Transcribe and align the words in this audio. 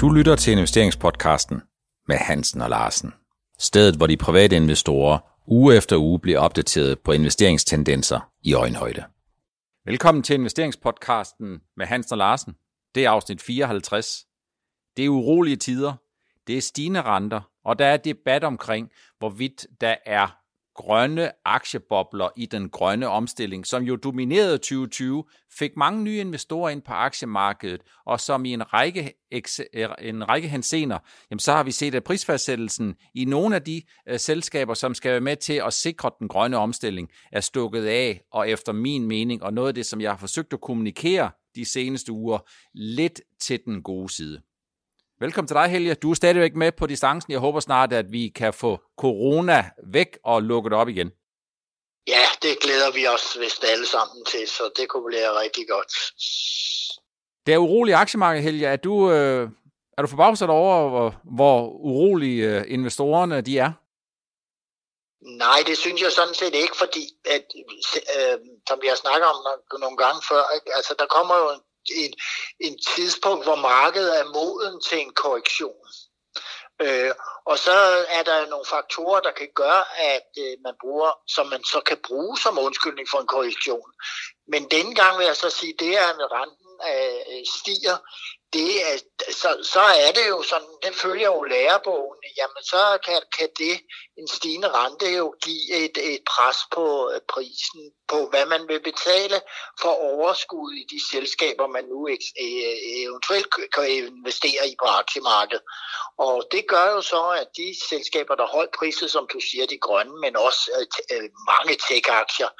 Du 0.00 0.10
lytter 0.10 0.36
til 0.36 0.52
investeringspodcasten 0.52 1.62
med 2.08 2.16
Hansen 2.16 2.60
og 2.60 2.70
Larsen. 2.70 3.14
Stedet, 3.58 3.96
hvor 3.96 4.06
de 4.06 4.16
private 4.16 4.56
investorer 4.56 5.18
uge 5.46 5.76
efter 5.76 5.96
uge 5.96 6.20
bliver 6.20 6.38
opdateret 6.38 6.98
på 7.00 7.12
investeringstendenser 7.12 8.30
i 8.42 8.54
øjenhøjde. 8.54 9.04
Velkommen 9.86 10.22
til 10.22 10.34
investeringspodcasten 10.34 11.60
med 11.76 11.86
Hansen 11.86 12.12
og 12.12 12.18
Larsen. 12.18 12.54
Det 12.94 13.04
er 13.04 13.10
afsnit 13.10 13.42
54. 13.42 14.26
Det 14.96 15.04
er 15.04 15.08
urolige 15.08 15.56
tider, 15.56 15.92
det 16.46 16.56
er 16.56 16.60
stigende 16.60 17.02
renter, 17.02 17.50
og 17.64 17.78
der 17.78 17.86
er 17.86 17.96
debat 17.96 18.44
omkring, 18.44 18.90
hvorvidt 19.18 19.66
der 19.80 19.94
er 20.06 20.38
grønne 20.76 21.30
aktiebobler 21.44 22.28
i 22.36 22.46
den 22.46 22.68
grønne 22.68 23.08
omstilling, 23.08 23.66
som 23.66 23.82
jo 23.82 23.96
dominerede 23.96 24.58
2020, 24.58 25.24
fik 25.58 25.70
mange 25.76 26.02
nye 26.02 26.20
investorer 26.20 26.70
ind 26.70 26.82
på 26.82 26.92
aktiemarkedet, 26.92 27.80
og 28.06 28.20
som 28.20 28.44
i 28.44 28.52
en 28.52 28.72
række, 28.72 29.12
en 30.00 30.28
række 30.28 30.48
hensener, 30.48 30.98
jamen 31.30 31.38
så 31.38 31.52
har 31.52 31.62
vi 31.62 31.70
set, 31.70 31.94
at 31.94 32.04
prisfastsættelsen 32.04 32.94
i 33.14 33.24
nogle 33.24 33.54
af 33.54 33.62
de 33.62 33.82
uh, 34.10 34.16
selskaber, 34.16 34.74
som 34.74 34.94
skal 34.94 35.12
være 35.12 35.20
med 35.20 35.36
til 35.36 35.62
at 35.66 35.72
sikre 35.72 36.10
den 36.18 36.28
grønne 36.28 36.56
omstilling, 36.56 37.08
er 37.32 37.40
stukket 37.40 37.86
af, 37.86 38.20
og 38.32 38.50
efter 38.50 38.72
min 38.72 39.06
mening, 39.06 39.42
og 39.42 39.52
noget 39.52 39.68
af 39.68 39.74
det, 39.74 39.86
som 39.86 40.00
jeg 40.00 40.10
har 40.10 40.18
forsøgt 40.18 40.52
at 40.52 40.60
kommunikere 40.60 41.30
de 41.54 41.64
seneste 41.64 42.12
uger, 42.12 42.38
lidt 42.74 43.20
til 43.40 43.60
den 43.66 43.82
gode 43.82 44.14
side. 44.14 44.40
Velkommen 45.20 45.48
til 45.48 45.54
dig, 45.54 45.68
Helge. 45.68 45.94
Du 45.94 46.10
er 46.10 46.14
stadigvæk 46.14 46.56
med 46.56 46.72
på 46.72 46.86
distancen. 46.86 47.32
Jeg 47.32 47.40
håber 47.40 47.60
snart, 47.60 47.92
at 47.92 48.12
vi 48.12 48.28
kan 48.28 48.52
få 48.52 48.80
corona 48.96 49.70
væk 49.86 50.18
og 50.24 50.42
lukke 50.42 50.70
det 50.70 50.78
op 50.78 50.88
igen. 50.88 51.12
Ja, 52.06 52.24
det 52.42 52.58
glæder 52.60 52.90
vi 52.92 53.06
os 53.06 53.36
vist 53.40 53.64
alle 53.64 53.86
sammen 53.86 54.24
til, 54.24 54.48
så 54.48 54.70
det 54.76 54.88
kunne 54.88 55.06
blive 55.06 55.40
rigtig 55.40 55.68
godt. 55.68 55.92
Det 57.46 57.54
er 57.54 57.58
urolig 57.58 57.94
aktiemarked, 57.94 58.42
Helge. 58.42 58.66
Er 58.66 58.76
du, 58.76 59.10
øh, 59.10 59.48
er 59.98 60.02
du 60.02 60.08
forbavset 60.08 60.48
over, 60.48 60.88
hvor, 60.88 61.14
hvor 61.36 61.68
urolige 61.68 62.48
øh, 62.50 62.64
investorerne 62.68 63.40
de 63.40 63.58
er? 63.58 63.72
Nej, 65.20 65.58
det 65.66 65.78
synes 65.78 66.02
jeg 66.02 66.12
sådan 66.12 66.34
set 66.34 66.54
ikke, 66.54 66.76
fordi 66.76 67.04
at, 67.24 67.44
øh, 68.16 68.38
som 68.68 68.78
vi 68.82 68.86
har 68.86 68.94
snakket 68.94 69.26
om 69.28 69.36
nogle 69.80 69.96
gange 69.96 70.20
før, 70.30 70.42
ikke? 70.54 70.76
altså 70.76 70.94
der 70.98 71.06
kommer 71.06 71.36
jo 71.36 71.60
en, 72.04 72.12
en 72.60 72.78
tidspunkt, 72.96 73.44
hvor 73.44 73.56
markedet 73.56 74.20
er 74.20 74.32
moden 74.34 74.80
til 74.80 74.98
en 75.00 75.12
korrektion. 75.22 75.86
Øh, 76.80 77.10
og 77.44 77.58
så 77.58 77.76
er 78.08 78.22
der 78.22 78.46
nogle 78.46 78.66
faktorer, 78.66 79.20
der 79.20 79.30
kan 79.30 79.48
gøre, 79.54 79.84
at 80.14 80.30
øh, 80.38 80.56
man 80.64 80.74
bruger, 80.80 81.10
som 81.28 81.46
man 81.46 81.64
så 81.64 81.80
kan 81.86 81.98
bruge 82.08 82.38
som 82.38 82.58
undskyldning 82.58 83.08
for 83.10 83.18
en 83.18 83.26
korrektion. 83.26 83.90
Men 84.48 84.70
denne 84.70 84.94
gang 84.94 85.18
vil 85.18 85.26
jeg 85.26 85.36
så 85.36 85.50
sige, 85.50 85.74
det 85.78 85.98
er, 85.98 86.08
at 86.08 86.32
renten 86.32 86.72
øh, 86.92 87.44
stiger, 87.56 87.96
det 88.52 88.82
er, 88.90 88.96
så, 89.32 89.68
så 89.72 89.80
er 89.80 90.12
det 90.12 90.28
jo 90.28 90.42
sådan, 90.42 90.74
den 90.82 90.94
følger 90.94 91.28
jo 91.34 91.42
lærebogen, 91.42 92.18
jamen 92.38 92.62
så 92.62 92.98
kan, 93.04 93.22
kan 93.38 93.48
det, 93.58 93.80
en 94.18 94.28
stigende 94.28 94.68
rente 94.68 95.06
jo 95.16 95.34
give 95.42 95.84
et, 95.84 95.96
et 96.14 96.22
pres 96.32 96.56
på 96.74 97.10
øh, 97.14 97.20
prisen, 97.28 97.92
på 98.08 98.26
hvad 98.30 98.46
man 98.46 98.68
vil 98.68 98.82
betale 98.82 99.40
for 99.80 99.92
overskud 100.12 100.72
i 100.72 100.84
de 100.92 101.00
selskaber, 101.10 101.66
man 101.66 101.84
nu 101.84 102.08
øh, 102.08 102.18
eventuelt 103.04 103.46
kan 103.74 103.90
investere 103.90 104.68
i 104.68 104.74
på 104.82 104.86
aktiemarkedet. 105.00 105.64
Og 106.18 106.48
det 106.52 106.68
gør 106.68 106.86
jo 106.90 107.00
så, 107.02 107.22
at 107.42 107.48
de 107.56 107.68
selskaber, 107.88 108.34
der 108.34 108.46
holdt 108.46 108.76
priset, 108.78 109.10
som 109.10 109.26
du 109.32 109.40
siger, 109.40 109.66
de 109.66 109.78
grønne, 109.78 110.20
men 110.20 110.36
også 110.36 110.86
øh, 111.12 111.28
mange 111.52 111.74
tech-aktier, 111.86 112.50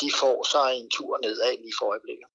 de 0.00 0.08
får 0.20 0.38
sig 0.52 0.68
en 0.74 0.90
tur 0.90 1.18
nedad 1.22 1.52
lige 1.64 1.78
for 1.78 1.86
øjeblikket. 1.90 2.26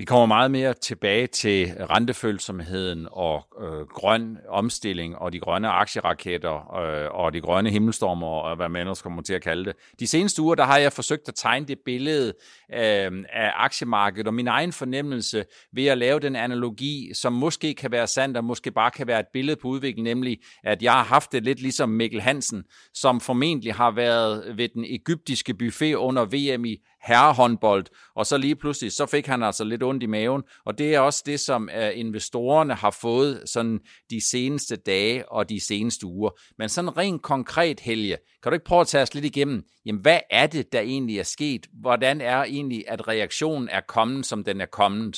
Vi 0.00 0.04
kommer 0.04 0.26
meget 0.26 0.50
mere 0.50 0.74
tilbage 0.74 1.26
til 1.26 1.66
rentefølsomheden 1.66 3.08
og 3.12 3.46
øh, 3.62 3.86
grøn 3.86 4.38
omstilling 4.48 5.16
og 5.16 5.32
de 5.32 5.40
grønne 5.40 5.68
aktieraketter 5.68 6.74
øh, 6.76 7.08
og 7.10 7.32
de 7.32 7.40
grønne 7.40 7.70
himmelstormer 7.70 8.26
og 8.26 8.56
hvad 8.56 8.68
man 8.68 8.80
ellers 8.80 9.02
kommer 9.02 9.22
til 9.22 9.34
at 9.34 9.42
kalde 9.42 9.64
det. 9.64 9.76
De 10.00 10.06
seneste 10.06 10.42
uger, 10.42 10.54
der 10.54 10.64
har 10.64 10.78
jeg 10.78 10.92
forsøgt 10.92 11.28
at 11.28 11.34
tegne 11.36 11.66
det 11.66 11.78
billede 11.84 12.26
øh, 12.74 13.24
af 13.32 13.52
aktiemarkedet 13.54 14.26
og 14.26 14.34
min 14.34 14.48
egen 14.48 14.72
fornemmelse 14.72 15.44
ved 15.72 15.86
at 15.86 15.98
lave 15.98 16.20
den 16.20 16.36
analogi, 16.36 17.10
som 17.14 17.32
måske 17.32 17.74
kan 17.74 17.90
være 17.92 18.06
sandt 18.06 18.36
og 18.36 18.44
måske 18.44 18.70
bare 18.70 18.90
kan 18.90 19.06
være 19.06 19.20
et 19.20 19.28
billede 19.32 19.56
på 19.62 19.68
udvikling, 19.68 20.04
nemlig 20.04 20.38
at 20.64 20.82
jeg 20.82 20.92
har 20.92 21.04
haft 21.04 21.32
det 21.32 21.44
lidt 21.44 21.60
ligesom 21.60 21.88
Mikkel 21.88 22.20
Hansen, 22.20 22.64
som 22.94 23.20
formentlig 23.20 23.74
har 23.74 23.90
været 23.90 24.56
ved 24.56 24.68
den 24.68 24.84
egyptiske 24.84 25.54
buffet 25.54 25.94
under 25.94 26.24
VM 26.24 26.64
i 26.64 26.76
herrehåndbold, 27.02 27.86
og 28.16 28.26
så 28.26 28.36
lige 28.36 28.56
pludselig, 28.56 28.92
så 28.92 29.06
fik 29.06 29.26
han 29.26 29.42
altså 29.42 29.64
lidt 29.64 29.82
ondt 29.82 30.02
i 30.02 30.06
maven, 30.06 30.42
og 30.66 30.78
det 30.78 30.94
er 30.94 31.00
også 31.00 31.22
det, 31.26 31.40
som 31.40 31.68
uh, 31.76 31.98
investorerne 31.98 32.74
har 32.74 32.90
fået 32.90 33.42
sådan 33.46 33.80
de 34.10 34.30
seneste 34.30 34.76
dage 34.76 35.32
og 35.32 35.48
de 35.48 35.66
seneste 35.66 36.06
uger. 36.06 36.30
Men 36.58 36.68
sådan 36.68 36.96
rent 36.96 37.22
konkret, 37.22 37.80
Helge, 37.80 38.16
kan 38.42 38.52
du 38.52 38.54
ikke 38.54 38.64
prøve 38.64 38.80
at 38.80 38.88
tage 38.88 39.02
os 39.02 39.14
lidt 39.14 39.24
igennem, 39.24 39.64
jamen 39.86 40.02
hvad 40.02 40.20
er 40.30 40.46
det, 40.46 40.72
der 40.72 40.80
egentlig 40.80 41.18
er 41.18 41.22
sket? 41.22 41.66
Hvordan 41.80 42.20
er 42.20 42.42
egentlig, 42.42 42.84
at 42.88 43.08
reaktionen 43.08 43.68
er 43.68 43.80
kommet, 43.80 44.26
som 44.26 44.44
den 44.44 44.60
er 44.60 44.66
kommet? 44.66 45.16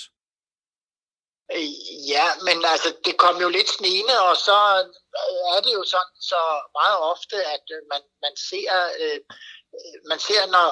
Øh, 1.56 1.70
ja, 2.14 2.26
men 2.47 2.56
altså, 2.72 2.91
det 3.06 3.14
kom 3.25 3.37
jo 3.44 3.49
lidt 3.49 3.70
snigende, 3.78 4.16
og 4.28 4.37
så 4.47 4.59
øh, 5.22 5.41
er 5.54 5.60
det 5.64 5.72
jo 5.78 5.84
sådan 5.94 6.16
så 6.32 6.43
meget 6.78 6.99
ofte, 7.12 7.37
at 7.54 7.66
man, 7.93 8.03
man 8.25 8.34
ser, 8.50 8.72
øh, 9.03 9.19
man 10.10 10.19
ser, 10.28 10.43
når 10.54 10.69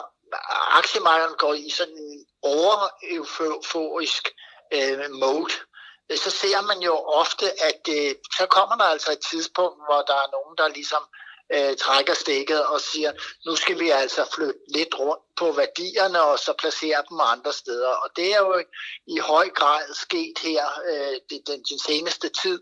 aktiemarkedet 0.79 1.39
går 1.39 1.55
i 1.55 1.71
sådan 1.71 1.95
en 1.95 2.27
over-euforisk 2.43 4.29
øh, 4.73 5.11
mode, 5.11 5.53
så 6.17 6.31
ser 6.31 6.61
man 6.61 6.83
jo 6.83 6.95
ofte, 6.97 7.47
at 7.63 7.83
øh, 7.89 8.15
så 8.37 8.47
kommer 8.47 8.77
der 8.77 8.85
altså 8.85 9.13
et 9.13 9.25
tidspunkt, 9.31 9.79
hvor 9.87 10.03
der 10.03 10.15
er 10.15 10.29
nogen, 10.37 10.57
der 10.59 10.69
ligesom 10.69 11.03
øh, 11.03 11.20
Øh, 11.55 11.77
trækker 11.77 12.15
stikket 12.15 12.67
og 12.67 12.81
siger, 12.81 13.13
nu 13.47 13.57
skal 13.57 13.81
vi 13.81 13.91
altså 13.91 14.23
flytte 14.35 14.61
lidt 14.69 14.95
rundt 14.99 15.25
på 15.37 15.53
værdierne 15.53 16.23
og 16.23 16.39
så 16.39 16.53
placere 16.59 17.03
dem 17.11 17.21
andre 17.35 17.53
steder. 17.53 17.93
Og 18.03 18.09
det 18.17 18.35
er 18.35 18.39
jo 18.39 18.63
i 19.07 19.19
høj 19.19 19.49
grad 19.49 19.95
sket 19.95 20.39
her 20.43 20.65
øh, 20.91 21.17
den, 21.31 21.63
den 21.71 21.79
seneste 21.79 22.29
tid. 22.43 22.61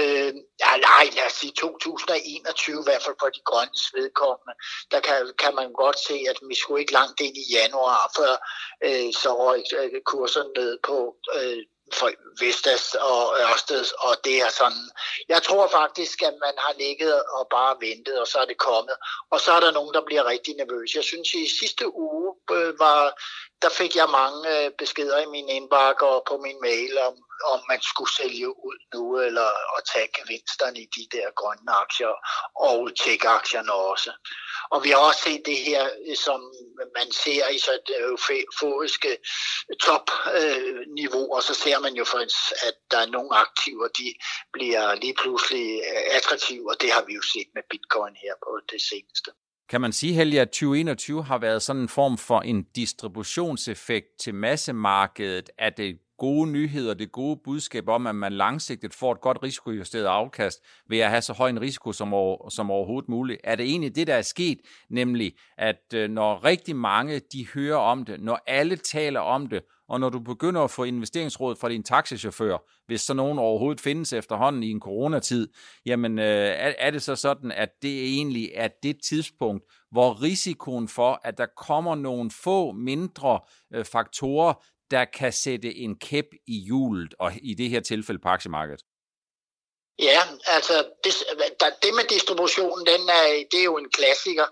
Øh, 0.00 0.32
ja, 0.64 0.72
nej, 0.90 1.04
lad 1.16 1.26
os 1.26 1.32
sige 1.32 1.52
2021, 1.52 2.80
i 2.80 2.86
hvert 2.88 3.02
fald 3.02 3.16
på 3.20 3.28
de 3.36 3.40
grønne 3.44 3.78
vedkommende. 3.98 4.54
Der 4.90 5.00
kan, 5.00 5.32
kan 5.38 5.54
man 5.54 5.72
godt 5.72 5.98
se, 6.08 6.16
at 6.30 6.38
vi 6.48 6.54
skulle 6.54 6.80
ikke 6.80 6.92
langt 6.92 7.20
ind 7.20 7.36
i 7.36 7.52
januar, 7.58 8.12
før 8.18 8.32
øh, 8.86 9.12
så 9.22 9.30
røg 9.42 9.62
øh, 9.78 10.00
kurserne 10.10 10.52
ned 10.56 10.78
på 10.88 11.16
øh, 11.36 11.62
for 11.94 12.10
Vestas 12.40 12.94
og 12.94 13.34
Ørsteds, 13.40 13.92
og 13.92 14.16
det 14.24 14.40
er 14.40 14.48
sådan, 14.48 14.90
jeg 15.28 15.42
tror 15.42 15.68
faktisk, 15.68 16.22
at 16.22 16.34
man 16.46 16.54
har 16.58 16.74
ligget 16.78 17.22
og 17.22 17.46
bare 17.50 17.76
ventet, 17.80 18.20
og 18.20 18.26
så 18.26 18.38
er 18.38 18.44
det 18.44 18.58
kommet, 18.58 18.96
og 19.30 19.40
så 19.40 19.52
er 19.52 19.60
der 19.60 19.70
nogen, 19.70 19.94
der 19.94 20.04
bliver 20.06 20.24
rigtig 20.24 20.54
nervøse. 20.54 20.96
Jeg 20.96 21.04
synes, 21.04 21.28
at 21.34 21.40
i 21.40 21.56
sidste 21.60 21.84
uge 21.94 22.34
øh, 22.50 22.78
var, 22.78 23.00
der 23.62 23.68
fik 23.68 23.96
jeg 23.96 24.08
mange 24.20 24.40
øh, 24.54 24.70
beskeder 24.78 25.18
i 25.18 25.26
min 25.26 25.48
indbakke 25.48 26.06
og 26.06 26.22
på 26.28 26.36
min 26.36 26.60
mail 26.60 26.98
om, 26.98 27.14
om 27.52 27.60
man 27.68 27.80
skulle 27.90 28.12
sælge 28.20 28.48
ud 28.68 28.78
nu, 28.94 29.20
eller 29.28 29.48
at 29.76 29.82
tage 29.92 30.08
gevinsterne 30.18 30.78
i 30.80 30.88
de 30.96 31.04
der 31.16 31.26
grønne 31.40 31.72
aktier, 31.84 32.14
og 32.68 32.90
tech-aktierne 33.02 33.72
også. 33.72 34.10
Og 34.70 34.84
vi 34.84 34.88
har 34.90 35.00
også 35.08 35.22
set 35.22 35.42
det 35.46 35.58
her, 35.68 35.82
som 36.26 36.40
man 36.98 37.12
ser 37.12 37.48
i 37.56 37.58
så 37.58 37.74
euforiske 38.00 39.12
topniveau, 39.86 41.24
og 41.34 41.42
så 41.42 41.54
ser 41.54 41.78
man 41.80 41.94
jo 41.94 42.04
for 42.04 42.18
at 42.68 42.74
der 42.90 42.98
er 42.98 43.10
nogle 43.16 43.32
aktiver, 43.36 43.88
de 43.88 44.14
bliver 44.52 44.94
lige 44.94 45.14
pludselig 45.22 45.66
attraktive, 46.16 46.70
og 46.70 46.76
det 46.80 46.92
har 46.92 47.04
vi 47.06 47.14
jo 47.14 47.22
set 47.22 47.48
med 47.54 47.62
bitcoin 47.70 48.14
her 48.24 48.34
på 48.44 48.60
det 48.72 48.80
seneste. 48.90 49.30
Kan 49.70 49.80
man 49.80 49.92
sige, 49.92 50.14
Helge, 50.14 50.40
at 50.40 50.48
2021 50.48 51.24
har 51.24 51.38
været 51.38 51.62
sådan 51.62 51.82
en 51.82 51.88
form 51.88 52.18
for 52.18 52.40
en 52.40 52.62
distributionseffekt 52.62 54.06
til 54.20 54.34
massemarkedet 54.34 55.50
af 55.58 55.72
det 55.72 55.98
gode 56.18 56.50
nyheder, 56.50 56.94
det 56.94 57.12
gode 57.12 57.40
budskab 57.44 57.88
om, 57.88 58.06
at 58.06 58.14
man 58.14 58.32
langsigtet 58.32 58.94
får 58.94 59.12
et 59.12 59.20
godt 59.20 59.38
risikojusteret 59.42 60.04
afkast 60.04 60.60
ved 60.88 60.98
at 60.98 61.10
have 61.10 61.22
så 61.22 61.32
høj 61.32 61.48
en 61.48 61.60
risiko 61.60 61.92
som, 61.92 62.14
over, 62.14 62.48
som 62.48 62.70
overhovedet 62.70 63.08
muligt. 63.08 63.40
Er 63.44 63.56
det 63.56 63.66
egentlig 63.66 63.96
det, 63.96 64.06
der 64.06 64.14
er 64.14 64.22
sket, 64.22 64.58
nemlig 64.90 65.34
at 65.58 65.94
øh, 65.94 66.10
når 66.10 66.44
rigtig 66.44 66.76
mange 66.76 67.20
de 67.32 67.46
hører 67.54 67.76
om 67.76 68.04
det, 68.04 68.20
når 68.20 68.40
alle 68.46 68.76
taler 68.76 69.20
om 69.20 69.46
det, 69.46 69.62
og 69.88 70.00
når 70.00 70.08
du 70.08 70.18
begynder 70.18 70.60
at 70.60 70.70
få 70.70 70.84
investeringsråd 70.84 71.56
fra 71.56 71.68
din 71.68 71.82
taxichauffør, 71.82 72.58
hvis 72.86 73.00
så 73.00 73.14
nogen 73.14 73.38
overhovedet 73.38 73.80
findes 73.80 74.12
efterhånden 74.12 74.62
i 74.62 74.70
en 74.70 74.80
coronatid, 74.80 75.48
jamen 75.86 76.18
øh, 76.18 76.24
er, 76.24 76.72
er 76.78 76.90
det 76.90 77.02
så 77.02 77.16
sådan, 77.16 77.52
at 77.52 77.68
det 77.82 78.04
egentlig 78.04 78.50
er 78.54 78.68
det 78.82 78.96
tidspunkt, 79.08 79.64
hvor 79.90 80.22
risikoen 80.22 80.88
for, 80.88 81.20
at 81.24 81.38
der 81.38 81.46
kommer 81.56 81.94
nogle 81.94 82.30
få 82.30 82.72
mindre 82.72 83.40
øh, 83.74 83.84
faktorer, 83.84 84.54
der 84.90 85.04
kan 85.04 85.32
sætte 85.32 85.76
en 85.76 85.98
kæp 85.98 86.26
i 86.46 86.64
hjulet, 86.66 87.14
og 87.18 87.32
i 87.42 87.54
det 87.54 87.70
her 87.70 87.80
tilfælde 87.80 88.20
på 88.20 88.28
aktiemarkedet? 88.28 88.82
Ja, 89.98 90.20
altså 90.46 90.86
det, 91.04 91.14
det 91.82 91.94
med 91.94 92.04
distributionen, 92.04 92.86
den 92.86 93.08
er, 93.08 93.44
det 93.50 93.60
er 93.60 93.64
jo 93.64 93.76
en 93.76 93.90
klassiker. 93.90 94.46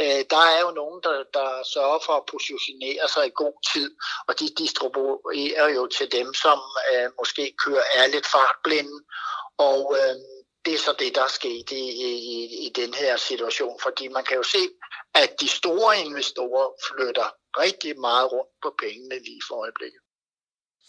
Øh, 0.00 0.20
der 0.30 0.42
er 0.54 0.60
jo 0.60 0.70
nogen, 0.70 1.00
der, 1.02 1.24
der 1.34 1.62
sørger 1.74 1.98
for 2.06 2.12
at 2.12 2.26
positionere 2.34 3.08
sig 3.14 3.26
i 3.26 3.38
god 3.42 3.56
tid, 3.72 3.90
og 4.28 4.40
de 4.40 4.48
distribuerer 4.58 5.68
jo 5.76 5.86
til 5.86 6.12
dem, 6.12 6.34
som 6.34 6.58
øh, 6.92 7.08
måske 7.20 7.54
kører 7.64 7.84
er 7.94 8.06
lidt 8.06 8.26
fartblinde, 8.26 8.96
Og 9.58 9.96
øh, 9.98 10.16
det 10.64 10.74
er 10.74 10.78
så 10.78 10.94
det, 10.98 11.14
der 11.14 11.24
er 11.24 11.34
sket 11.40 11.70
i, 11.70 11.84
i, 12.10 12.12
i 12.66 12.68
den 12.80 12.94
her 12.94 13.16
situation, 13.16 13.80
fordi 13.82 14.08
man 14.08 14.24
kan 14.24 14.36
jo 14.36 14.42
se, 14.42 14.62
at 15.14 15.40
de 15.40 15.48
store 15.48 15.98
investorer 15.98 16.68
flytter 16.88 17.28
rigtig 17.58 18.00
meget 18.00 18.32
rundt 18.32 18.52
på 18.62 18.74
pengene 18.82 19.14
lige 19.14 19.42
for 19.48 19.54
øjeblikket. 19.62 20.00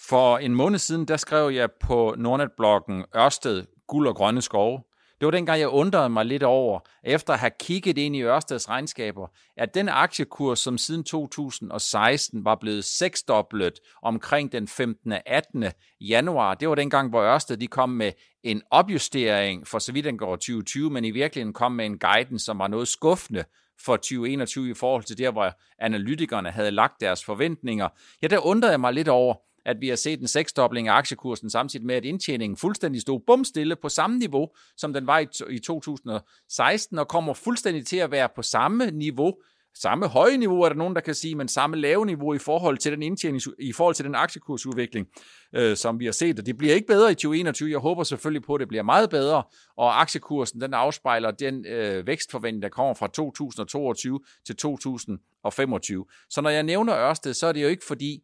For 0.09 0.37
en 0.37 0.55
måned 0.55 0.79
siden, 0.79 1.07
der 1.07 1.17
skrev 1.17 1.49
jeg 1.49 1.69
på 1.71 2.15
Nordnet-bloggen 2.17 3.05
Ørsted, 3.15 3.65
guld 3.87 4.07
og 4.07 4.15
grønne 4.15 4.41
skove. 4.41 4.83
Det 5.19 5.25
var 5.25 5.31
dengang, 5.31 5.59
jeg 5.59 5.69
undrede 5.69 6.09
mig 6.09 6.25
lidt 6.25 6.43
over, 6.43 6.79
efter 7.03 7.33
at 7.33 7.39
have 7.39 7.51
kigget 7.59 7.97
ind 7.97 8.15
i 8.15 8.21
Ørsteds 8.23 8.69
regnskaber, 8.69 9.27
at 9.57 9.73
den 9.73 9.89
aktiekurs, 9.89 10.59
som 10.59 10.77
siden 10.77 11.03
2016 11.03 12.45
var 12.45 12.55
blevet 12.55 12.85
seksdoblet 12.85 13.79
omkring 14.01 14.51
den 14.51 14.67
15. 14.67 15.13
18. 15.25 15.65
januar, 16.01 16.53
det 16.53 16.69
var 16.69 16.75
dengang, 16.75 17.09
hvor 17.09 17.21
Ørsted 17.21 17.57
de 17.57 17.67
kom 17.67 17.89
med 17.89 18.11
en 18.43 18.61
opjustering 18.71 19.67
for 19.67 19.79
så 19.79 19.91
vidt 19.91 20.05
den 20.05 20.17
går 20.17 20.35
2020, 20.35 20.89
men 20.89 21.05
i 21.05 21.11
virkeligheden 21.11 21.53
kom 21.53 21.71
med 21.71 21.85
en 21.85 21.99
guidance, 21.99 22.45
som 22.45 22.59
var 22.59 22.67
noget 22.67 22.87
skuffende 22.87 23.43
for 23.85 23.95
2021 23.95 24.69
i 24.69 24.73
forhold 24.73 25.03
til 25.03 25.17
der, 25.17 25.31
hvor 25.31 25.51
analytikerne 25.79 26.51
havde 26.51 26.71
lagt 26.71 27.01
deres 27.01 27.25
forventninger. 27.25 27.89
Ja, 28.21 28.27
der 28.27 28.45
undrede 28.45 28.71
jeg 28.71 28.79
mig 28.79 28.93
lidt 28.93 29.07
over, 29.07 29.35
at 29.65 29.81
vi 29.81 29.89
har 29.89 29.95
set 29.95 30.19
en 30.19 30.27
seksdobling 30.27 30.87
af 30.87 30.93
aktiekursen, 30.93 31.49
samtidig 31.49 31.85
med, 31.85 31.95
at 31.95 32.05
indtjeningen 32.05 32.57
fuldstændig 32.57 33.01
stod 33.01 33.19
bumstille 33.27 33.75
på 33.75 33.89
samme 33.89 34.17
niveau, 34.17 34.49
som 34.77 34.93
den 34.93 35.07
var 35.07 35.19
i 35.49 35.59
2016, 35.59 36.99
og 36.99 37.07
kommer 37.07 37.33
fuldstændig 37.33 37.85
til 37.85 37.97
at 37.97 38.11
være 38.11 38.29
på 38.35 38.41
samme 38.41 38.91
niveau 38.91 39.33
samme 39.75 40.07
høje 40.07 40.37
niveau, 40.37 40.61
er 40.61 40.69
der 40.69 40.75
nogen, 40.75 40.95
der 40.95 41.01
kan 41.01 41.13
sige, 41.13 41.35
men 41.35 41.47
samme 41.47 41.77
lave 41.77 42.05
niveau 42.05 42.33
i 42.33 42.37
forhold 42.37 42.77
til 42.77 42.91
den 42.91 43.03
indtjening, 43.03 43.41
i 43.59 43.73
forhold 43.73 43.95
til 43.95 44.05
den 44.05 44.15
aktiekursudvikling, 44.15 45.07
øh, 45.55 45.77
som 45.77 45.99
vi 45.99 46.05
har 46.05 46.11
set. 46.11 46.39
Og 46.39 46.45
det 46.45 46.57
bliver 46.57 46.73
ikke 46.73 46.87
bedre 46.87 47.11
i 47.11 47.15
2021. 47.15 47.71
Jeg 47.71 47.79
håber 47.79 48.03
selvfølgelig 48.03 48.43
på, 48.43 48.53
at 48.53 48.59
det 48.59 48.67
bliver 48.67 48.83
meget 48.83 49.09
bedre, 49.09 49.43
og 49.77 50.01
aktiekursen 50.01 50.61
den 50.61 50.73
afspejler 50.73 51.31
den 51.31 51.65
øh, 51.65 52.07
vækstforventning, 52.07 52.61
der 52.63 52.69
kommer 52.69 52.93
fra 52.93 53.07
2022 53.07 54.19
til 54.45 54.55
2025. 54.55 56.05
Så 56.29 56.41
når 56.41 56.49
jeg 56.49 56.63
nævner 56.63 56.97
Ørsted, 56.97 57.33
så 57.33 57.47
er 57.47 57.51
det 57.51 57.63
jo 57.63 57.67
ikke 57.67 57.85
fordi, 57.87 58.23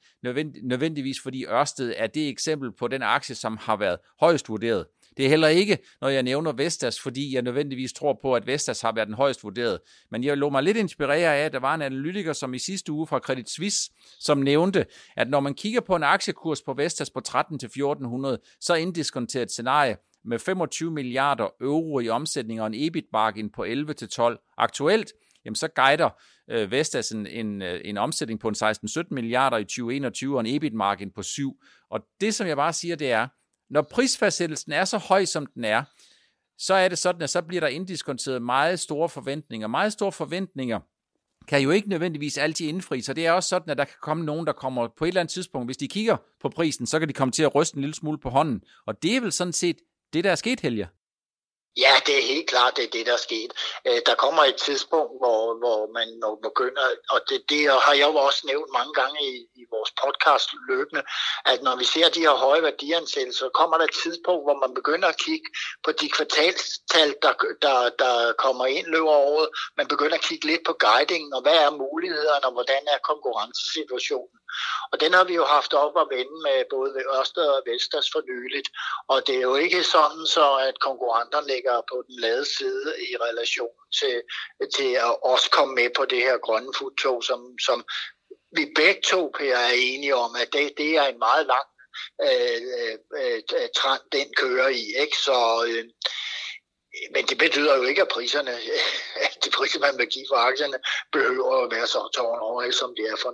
nødvendigvis 0.63 1.17
fordi 1.23 1.45
Ørsted 1.45 1.93
er 1.97 2.07
det 2.07 2.29
eksempel 2.29 2.71
på 2.71 2.87
den 2.87 3.01
aktie, 3.01 3.35
som 3.35 3.57
har 3.61 3.77
været 3.77 3.97
højst 4.19 4.49
vurderet. 4.49 4.85
Det 5.17 5.25
er 5.25 5.29
heller 5.29 5.47
ikke, 5.47 5.77
når 6.01 6.09
jeg 6.09 6.23
nævner 6.23 6.51
Vestas, 6.51 6.99
fordi 6.99 7.35
jeg 7.35 7.41
nødvendigvis 7.41 7.93
tror 7.93 8.19
på, 8.21 8.35
at 8.35 8.47
Vestas 8.47 8.81
har 8.81 8.91
været 8.91 9.07
den 9.07 9.15
højst 9.15 9.43
vurderet. 9.43 9.79
Men 10.11 10.23
jeg 10.23 10.37
lå 10.37 10.49
mig 10.49 10.63
lidt 10.63 10.77
inspirere 10.77 11.35
af, 11.35 11.45
at 11.45 11.53
der 11.53 11.59
var 11.59 11.75
en 11.75 11.81
analytiker, 11.81 12.33
som 12.33 12.53
i 12.53 12.59
sidste 12.59 12.91
uge 12.91 13.07
fra 13.07 13.19
Credit 13.19 13.49
Suisse, 13.49 13.91
som 14.19 14.37
nævnte, 14.37 14.85
at 15.15 15.29
når 15.29 15.39
man 15.39 15.53
kigger 15.53 15.81
på 15.81 15.95
en 15.95 16.03
aktiekurs 16.03 16.61
på 16.61 16.73
Vestas 16.73 17.09
på 17.09 17.21
13-1400, 17.27 18.57
så 18.61 18.75
indiskonteret 18.75 19.51
scenarie 19.51 19.97
med 20.25 20.39
25 20.39 20.91
milliarder 20.91 21.47
euro 21.61 21.99
i 21.99 22.09
omsætning 22.09 22.61
og 22.61 22.67
en 22.67 22.73
EBIT-margin 22.75 23.49
på 23.51 23.65
11-12 23.65 24.53
aktuelt, 24.57 25.13
jamen 25.45 25.55
så 25.55 25.67
guider 25.67 26.09
øh, 26.49 26.71
Vestas 26.71 27.11
en, 27.11 27.27
en, 27.27 27.61
øh, 27.61 27.81
en 27.85 27.97
omsætning 27.97 28.39
på 28.39 28.47
en 28.47 28.55
16-17 28.63 29.01
milliarder 29.11 29.57
i 29.57 29.63
2021 29.63 30.35
og 30.35 30.39
en 30.39 30.55
EBIT-margin 30.55 31.11
på 31.11 31.23
7. 31.23 31.57
Og 31.89 31.99
det, 32.21 32.35
som 32.35 32.47
jeg 32.47 32.57
bare 32.57 32.73
siger, 32.73 32.95
det 32.95 33.11
er, 33.11 33.27
når 33.69 33.81
prisfastsættelsen 33.81 34.71
er 34.71 34.85
så 34.85 34.97
høj, 34.97 35.25
som 35.25 35.45
den 35.45 35.65
er, 35.65 35.83
så 36.57 36.73
er 36.73 36.87
det 36.87 36.97
sådan, 36.97 37.21
at 37.21 37.29
så 37.29 37.41
bliver 37.41 37.61
der 37.61 37.67
inddiskonteret 37.67 38.41
meget 38.41 38.79
store 38.79 39.09
forventninger. 39.09 39.67
Meget 39.67 39.93
store 39.93 40.11
forventninger 40.11 40.79
kan 41.47 41.61
jo 41.61 41.71
ikke 41.71 41.89
nødvendigvis 41.89 42.37
altid 42.37 42.67
indfri, 42.67 43.01
så 43.01 43.13
det 43.13 43.25
er 43.25 43.31
også 43.31 43.49
sådan, 43.49 43.69
at 43.69 43.77
der 43.77 43.85
kan 43.85 43.95
komme 44.01 44.25
nogen, 44.25 44.47
der 44.47 44.53
kommer 44.53 44.87
på 44.97 45.05
et 45.05 45.07
eller 45.07 45.21
andet 45.21 45.33
tidspunkt, 45.33 45.67
hvis 45.67 45.77
de 45.77 45.87
kigger 45.87 46.17
på 46.41 46.49
prisen, 46.49 46.87
så 46.87 46.99
kan 46.99 47.07
de 47.07 47.13
komme 47.13 47.31
til 47.31 47.43
at 47.43 47.55
ryste 47.55 47.75
en 47.75 47.81
lille 47.81 47.95
smule 47.95 48.17
på 48.17 48.29
hånden. 48.29 48.61
Og 48.85 49.03
det 49.03 49.15
er 49.15 49.21
vel 49.21 49.31
sådan 49.31 49.53
set 49.53 49.77
det, 50.13 50.23
der 50.23 50.31
er 50.31 50.35
sket, 50.35 50.59
Helge. 50.59 50.87
Ja, 51.83 51.93
det 52.05 52.17
er 52.17 52.21
helt 52.33 52.49
klart, 52.49 52.77
det 52.77 52.83
er 52.83 52.89
det, 52.89 53.05
der 53.05 53.13
er 53.13 53.25
sket. 53.29 53.51
Øh, 53.87 53.99
der 54.05 54.15
kommer 54.15 54.43
et 54.43 54.55
tidspunkt, 54.55 55.13
hvor, 55.21 55.41
hvor 55.61 55.79
man 55.97 56.07
begynder, 56.47 56.85
og 57.09 57.19
det, 57.29 57.39
det 57.49 57.61
har 57.85 57.93
jeg 57.93 58.07
jo 58.13 58.15
også 58.27 58.41
nævnt 58.51 58.71
mange 58.79 58.93
gange 58.93 59.19
i, 59.31 59.33
i 59.61 59.63
vores 59.73 59.91
podcast 60.03 60.49
løbende, 60.69 61.03
at 61.45 61.59
når 61.63 61.75
vi 61.75 61.85
ser 61.93 62.09
de 62.09 62.19
her 62.19 62.35
høje 62.45 62.63
værdiansættelser, 62.63 63.45
så 63.45 63.49
kommer 63.59 63.77
der 63.77 63.85
et 63.85 63.99
tidspunkt, 64.03 64.43
hvor 64.45 64.57
man 64.63 64.73
begynder 64.79 65.07
at 65.07 65.17
kigge 65.27 65.47
på 65.85 65.91
de 65.91 66.09
kvartalstal, 66.09 67.09
der, 67.23 67.33
der, 67.61 67.77
der 68.03 68.33
kommer 68.43 68.65
ind 68.65 68.87
løber 68.87 69.17
året. 69.31 69.47
Man 69.77 69.87
begynder 69.87 70.15
at 70.15 70.27
kigge 70.29 70.47
lidt 70.47 70.63
på 70.65 70.73
guidingen, 70.85 71.33
og 71.33 71.41
hvad 71.41 71.57
er 71.65 71.79
mulighederne, 71.83 72.45
og 72.49 72.53
hvordan 72.57 72.83
er 72.93 73.07
konkurrencesituationen. 73.11 74.37
Og 74.91 74.99
den 74.99 75.13
har 75.13 75.23
vi 75.23 75.35
jo 75.35 75.45
haft 75.45 75.73
op 75.73 75.95
at 75.97 76.07
vende 76.17 76.37
med 76.47 76.65
både 76.69 77.03
Ørsted 77.15 77.47
og 77.57 77.63
Vestas 77.65 78.07
for 78.13 78.21
nyligt. 78.31 78.69
Og 79.07 79.27
det 79.27 79.35
er 79.35 79.41
jo 79.41 79.55
ikke 79.55 79.83
sådan, 79.83 80.25
så 80.25 80.55
at 80.67 80.79
konkurrenterne 80.79 81.47
ligger 81.47 81.81
på 81.91 82.03
den 82.07 82.19
lade 82.19 82.45
side 82.57 82.87
i 83.09 83.15
relation 83.27 83.75
til, 83.99 84.15
til 84.75 84.91
at 84.93 85.23
også 85.23 85.49
komme 85.49 85.75
med 85.75 85.89
på 85.97 86.05
det 86.05 86.21
her 86.27 86.37
grønne 86.37 86.73
futtog, 86.77 87.23
som, 87.23 87.59
som 87.67 87.85
vi 88.51 88.71
begge 88.75 89.01
to, 89.01 89.31
Per, 89.37 89.55
er 89.55 89.73
enige 89.75 90.15
om, 90.15 90.35
at 90.35 90.49
det, 90.53 90.73
det 90.77 90.91
er 90.97 91.03
en 91.03 91.19
meget 91.19 91.45
lang 91.53 91.67
øh, 92.27 92.61
øh, 92.79 92.97
øh 93.57 93.69
trend, 93.77 94.03
den 94.11 94.33
kører 94.33 94.67
i. 94.67 94.83
Ikke? 95.03 95.17
Så, 95.17 95.65
øh, 95.67 95.85
men 97.13 97.25
det 97.25 97.37
betyder 97.37 97.77
jo 97.77 97.83
ikke, 97.83 98.01
at 98.01 98.07
priserne, 98.07 98.51
de 99.43 99.49
priser, 99.57 99.79
man 99.79 99.97
vil 99.97 100.07
give 100.07 100.25
for 100.29 100.35
aktierne, 100.35 100.79
behøver 101.11 101.63
at 101.63 101.71
være 101.71 101.87
så 101.87 102.09
tårnhøje, 102.15 102.71
som 102.71 102.95
de 102.97 103.01
er 103.07 103.17
for 103.21 103.31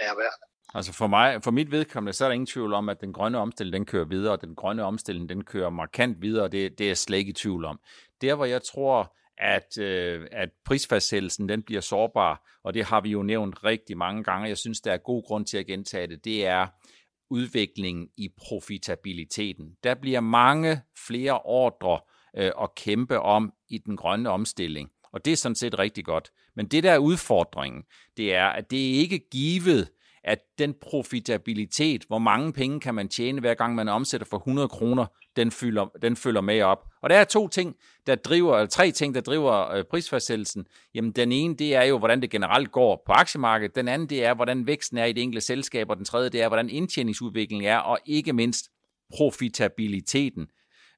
nærværende. 0.00 0.51
Altså 0.74 0.92
for 0.92 1.06
mig, 1.06 1.42
for 1.42 1.50
mit 1.50 1.70
vedkommende, 1.70 2.12
så 2.12 2.24
er 2.24 2.28
der 2.28 2.34
ingen 2.34 2.46
tvivl 2.46 2.74
om, 2.74 2.88
at 2.88 3.00
den 3.00 3.12
grønne 3.12 3.38
omstilling, 3.38 3.72
den 3.72 3.86
kører 3.86 4.04
videre, 4.04 4.32
og 4.32 4.40
den 4.40 4.54
grønne 4.54 4.84
omstilling, 4.84 5.28
den 5.28 5.44
kører 5.44 5.70
markant 5.70 6.22
videre, 6.22 6.48
det, 6.48 6.78
det 6.78 6.84
er 6.84 6.88
jeg 6.88 6.98
slet 6.98 7.18
ikke 7.18 7.30
i 7.30 7.32
tvivl 7.32 7.64
om. 7.64 7.80
Der, 8.20 8.34
hvor 8.34 8.44
jeg 8.44 8.62
tror, 8.62 9.16
at, 9.38 9.78
øh, 9.78 10.26
at 10.32 10.48
prisfastsættelsen 10.64 11.48
den 11.48 11.62
bliver 11.62 11.80
sårbar, 11.80 12.58
og 12.64 12.74
det 12.74 12.84
har 12.84 13.00
vi 13.00 13.10
jo 13.10 13.22
nævnt 13.22 13.64
rigtig 13.64 13.96
mange 13.96 14.24
gange, 14.24 14.48
jeg 14.48 14.58
synes, 14.58 14.80
der 14.80 14.92
er 14.92 14.96
god 14.96 15.22
grund 15.24 15.46
til 15.46 15.58
at 15.58 15.66
gentage 15.66 16.06
det, 16.06 16.24
det 16.24 16.46
er 16.46 16.66
udviklingen 17.30 18.08
i 18.16 18.28
profitabiliteten. 18.36 19.76
Der 19.84 19.94
bliver 19.94 20.20
mange 20.20 20.80
flere 21.06 21.40
ordre 21.40 22.00
øh, 22.36 22.52
at 22.62 22.74
kæmpe 22.74 23.20
om 23.20 23.52
i 23.68 23.78
den 23.78 23.96
grønne 23.96 24.30
omstilling, 24.30 24.90
og 25.12 25.24
det 25.24 25.32
er 25.32 25.36
sådan 25.36 25.56
set 25.56 25.78
rigtig 25.78 26.04
godt. 26.04 26.30
Men 26.56 26.66
det 26.66 26.82
der 26.82 26.92
er 26.92 26.98
udfordringen, 26.98 27.82
det 28.16 28.34
er, 28.34 28.46
at 28.46 28.70
det 28.70 28.90
er 28.90 29.00
ikke 29.00 29.28
givet, 29.30 29.90
at 30.24 30.38
den 30.58 30.74
profitabilitet, 30.80 32.04
hvor 32.08 32.18
mange 32.18 32.52
penge 32.52 32.80
kan 32.80 32.94
man 32.94 33.08
tjene, 33.08 33.40
hver 33.40 33.54
gang 33.54 33.74
man 33.74 33.88
omsætter 33.88 34.26
for 34.26 34.36
100 34.36 34.68
kroner, 34.68 35.06
den 35.36 35.50
fylder, 35.50 35.86
den 36.02 36.16
følger 36.16 36.40
med 36.40 36.62
op. 36.62 36.84
Og 37.02 37.10
der 37.10 37.16
er 37.16 37.24
to 37.24 37.48
ting, 37.48 37.76
der 38.06 38.14
driver, 38.14 38.56
eller 38.56 38.68
tre 38.68 38.90
ting, 38.90 39.14
der 39.14 39.20
driver 39.20 39.70
øh, 39.70 39.84
prisfastsættelsen. 39.90 40.66
Jamen, 40.94 41.12
den 41.12 41.32
ene, 41.32 41.54
det 41.54 41.74
er 41.74 41.82
jo, 41.82 41.98
hvordan 41.98 42.22
det 42.22 42.30
generelt 42.30 42.72
går 42.72 43.02
på 43.06 43.12
aktiemarkedet. 43.12 43.74
Den 43.74 43.88
anden, 43.88 44.10
det 44.10 44.24
er, 44.24 44.34
hvordan 44.34 44.66
væksten 44.66 44.98
er 44.98 45.04
i 45.04 45.12
det 45.12 45.22
enkelte 45.22 45.46
selskab. 45.46 45.90
Og 45.90 45.96
den 45.96 46.04
tredje, 46.04 46.28
det 46.28 46.42
er, 46.42 46.48
hvordan 46.48 46.70
indtjeningsudviklingen 46.70 47.68
er, 47.68 47.78
og 47.78 47.98
ikke 48.06 48.32
mindst 48.32 48.70
profitabiliteten. 49.16 50.46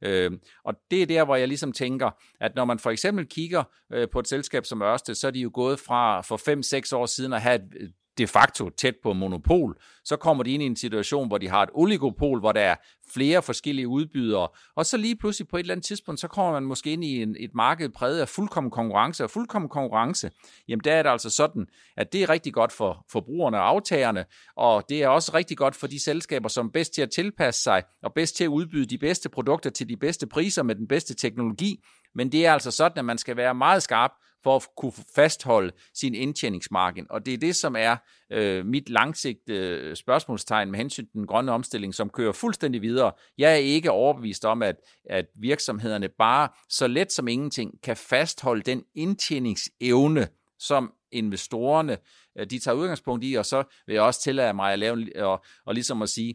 Øh, 0.02 0.30
og 0.64 0.74
det 0.90 1.02
er 1.02 1.06
der, 1.06 1.24
hvor 1.24 1.36
jeg 1.36 1.48
ligesom 1.48 1.72
tænker, 1.72 2.10
at 2.40 2.54
når 2.54 2.64
man 2.64 2.78
for 2.78 2.90
eksempel 2.90 3.26
kigger 3.26 3.64
øh, 3.92 4.08
på 4.12 4.18
et 4.18 4.28
selskab 4.28 4.66
som 4.66 4.82
Ørsted, 4.82 5.14
så 5.14 5.26
er 5.26 5.30
de 5.30 5.40
jo 5.40 5.50
gået 5.54 5.78
fra 5.78 6.20
for 6.20 6.90
5-6 6.92 6.96
år 6.96 7.06
siden 7.06 7.32
at 7.32 7.42
have 7.42 7.54
et 7.54 7.92
de 8.18 8.26
facto 8.26 8.70
tæt 8.70 8.94
på 9.02 9.12
monopol, 9.12 9.78
så 10.04 10.16
kommer 10.16 10.44
de 10.44 10.50
ind 10.50 10.62
i 10.62 10.66
en 10.66 10.76
situation, 10.76 11.28
hvor 11.28 11.38
de 11.38 11.48
har 11.48 11.62
et 11.62 11.68
oligopol, 11.74 12.40
hvor 12.40 12.52
der 12.52 12.60
er 12.60 12.76
flere 13.12 13.42
forskellige 13.42 13.88
udbydere, 13.88 14.48
og 14.76 14.86
så 14.86 14.96
lige 14.96 15.16
pludselig 15.16 15.48
på 15.48 15.56
et 15.56 15.60
eller 15.60 15.74
andet 15.74 15.86
tidspunkt, 15.86 16.20
så 16.20 16.28
kommer 16.28 16.52
man 16.52 16.62
måske 16.62 16.92
ind 16.92 17.04
i 17.04 17.22
en, 17.22 17.36
et 17.40 17.50
marked 17.54 17.88
præget 17.88 18.20
af 18.20 18.28
fuldkommen 18.28 18.70
konkurrence, 18.70 19.24
og 19.24 19.30
fuldkommen 19.30 19.68
konkurrence, 19.68 20.30
jamen 20.68 20.84
der 20.84 20.92
er 20.92 21.02
det 21.02 21.10
altså 21.10 21.30
sådan, 21.30 21.66
at 21.96 22.12
det 22.12 22.22
er 22.22 22.28
rigtig 22.28 22.52
godt 22.52 22.72
for 22.72 23.06
forbrugerne 23.10 23.56
og 23.56 23.68
aftagerne, 23.68 24.24
og 24.56 24.84
det 24.88 25.02
er 25.02 25.08
også 25.08 25.30
rigtig 25.34 25.56
godt 25.56 25.76
for 25.76 25.86
de 25.86 26.02
selskaber, 26.02 26.48
som 26.48 26.66
er 26.66 26.70
bedst 26.70 26.94
til 26.94 27.02
at 27.02 27.10
tilpasse 27.10 27.62
sig, 27.62 27.82
og 28.02 28.14
bedst 28.14 28.36
til 28.36 28.44
at 28.44 28.48
udbyde 28.48 28.86
de 28.86 28.98
bedste 28.98 29.28
produkter 29.28 29.70
til 29.70 29.88
de 29.88 29.96
bedste 29.96 30.26
priser 30.26 30.62
med 30.62 30.74
den 30.74 30.88
bedste 30.88 31.14
teknologi, 31.14 31.84
men 32.14 32.32
det 32.32 32.46
er 32.46 32.52
altså 32.52 32.70
sådan, 32.70 32.98
at 32.98 33.04
man 33.04 33.18
skal 33.18 33.36
være 33.36 33.54
meget 33.54 33.82
skarp 33.82 34.10
for 34.44 34.56
at 34.56 34.66
kunne 34.76 34.92
fastholde 35.14 35.72
sin 35.94 36.14
indtjeningsmargin. 36.14 37.06
Og 37.10 37.26
det 37.26 37.34
er 37.34 37.38
det, 37.38 37.56
som 37.56 37.76
er 37.78 37.96
øh, 38.32 38.66
mit 38.66 38.90
langsigtede 38.90 39.78
øh, 39.78 39.96
spørgsmålstegn 39.96 40.70
med 40.70 40.78
hensyn 40.78 41.04
til 41.04 41.12
den 41.12 41.26
grønne 41.26 41.52
omstilling, 41.52 41.94
som 41.94 42.10
kører 42.10 42.32
fuldstændig 42.32 42.82
videre. 42.82 43.12
Jeg 43.38 43.52
er 43.52 43.56
ikke 43.56 43.90
overbevist 43.90 44.44
om, 44.44 44.62
at, 44.62 44.76
at 45.10 45.26
virksomhederne 45.40 46.08
bare 46.08 46.48
så 46.68 46.86
let 46.86 47.12
som 47.12 47.28
ingenting 47.28 47.82
kan 47.82 47.96
fastholde 47.96 48.62
den 48.62 48.82
indtjeningsevne, 48.94 50.28
som 50.58 50.92
investorerne 51.12 51.98
øh, 52.38 52.46
de 52.50 52.58
tager 52.58 52.74
udgangspunkt 52.74 53.24
i, 53.24 53.34
og 53.34 53.46
så 53.46 53.64
vil 53.86 53.94
jeg 53.94 54.02
også 54.02 54.22
tillade 54.22 54.54
mig 54.54 54.72
at 54.72 54.78
lave 54.78 55.08
og, 55.16 55.44
og 55.66 55.74
ligesom 55.74 56.02
at 56.02 56.08
sige, 56.08 56.34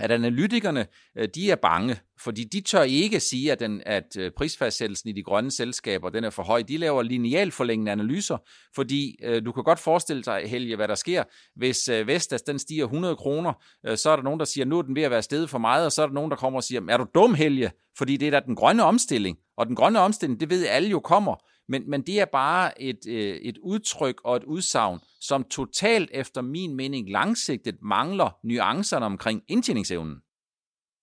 at 0.00 0.10
analytikerne 0.10 0.86
øh, 1.18 1.28
de 1.34 1.50
er 1.50 1.56
bange, 1.56 1.96
fordi 2.20 2.44
de 2.44 2.60
tør 2.60 2.82
ikke 2.82 3.20
sige, 3.20 3.52
at, 3.52 3.60
den, 3.60 3.82
at 3.86 4.16
øh, 4.18 4.30
prisfastsættelsen 4.36 5.10
i 5.10 5.12
de 5.12 5.22
grønne 5.22 5.50
selskaber 5.50 6.10
den 6.10 6.24
er 6.24 6.30
for 6.30 6.42
høj. 6.42 6.62
De 6.62 6.76
laver 6.76 7.02
linealforlængende 7.02 7.92
analyser, 7.92 8.36
fordi 8.74 9.16
øh, 9.24 9.44
du 9.44 9.52
kan 9.52 9.64
godt 9.64 9.78
forestille 9.78 10.22
dig, 10.22 10.42
Helge, 10.46 10.76
hvad 10.76 10.88
der 10.88 10.94
sker, 10.94 11.24
hvis 11.56 11.88
øh, 11.88 12.06
Vestas 12.06 12.42
den 12.42 12.58
stiger 12.58 12.84
100 12.84 13.16
kroner, 13.16 13.52
øh, 13.86 13.96
så 13.96 14.10
er 14.10 14.16
der 14.16 14.22
nogen, 14.22 14.40
der 14.40 14.46
siger, 14.46 14.64
nu 14.64 14.78
er 14.78 14.82
den 14.82 14.96
ved 14.96 15.02
at 15.02 15.10
være 15.10 15.22
stedet 15.22 15.50
for 15.50 15.58
meget, 15.58 15.86
og 15.86 15.92
så 15.92 16.02
er 16.02 16.06
der 16.06 16.14
nogen, 16.14 16.30
der 16.30 16.36
kommer 16.36 16.58
og 16.58 16.64
siger, 16.64 16.80
er 16.88 16.96
du 16.96 17.06
dum, 17.14 17.34
Helge? 17.34 17.70
Fordi 17.98 18.16
det 18.16 18.26
er 18.26 18.30
da 18.30 18.40
den 18.46 18.56
grønne 18.56 18.84
omstilling, 18.84 19.36
og 19.56 19.66
den 19.66 19.76
grønne 19.76 20.00
omstilling, 20.00 20.40
det 20.40 20.50
ved 20.50 20.66
alle 20.66 20.88
jo 20.88 21.00
kommer, 21.00 21.36
men, 21.68 21.90
men 21.90 22.02
det 22.06 22.20
er 22.20 22.24
bare 22.24 22.82
et, 22.82 23.00
øh, 23.08 23.36
et 23.36 23.58
udtryk 23.62 24.20
og 24.24 24.36
et 24.36 24.44
udsagn, 24.44 25.00
som 25.20 25.44
totalt 25.44 26.10
efter 26.12 26.40
min 26.40 26.76
mening 26.76 27.10
langsigtet 27.10 27.76
mangler 27.82 28.30
nuancerne 28.44 29.06
omkring 29.06 29.42
indtjeningsevnen. 29.48 30.16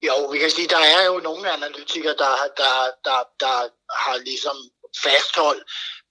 Jo, 0.08 0.18
vi 0.32 0.38
kan 0.40 0.50
sige, 0.50 0.68
der 0.68 0.84
er 0.98 1.06
jo 1.06 1.20
nogle 1.20 1.52
analytikere, 1.52 2.16
der, 2.24 2.34
der, 2.62 2.74
der, 3.08 3.20
der 3.40 3.58
har 4.04 4.18
ligesom 4.18 4.58
fastholdt 5.04 5.64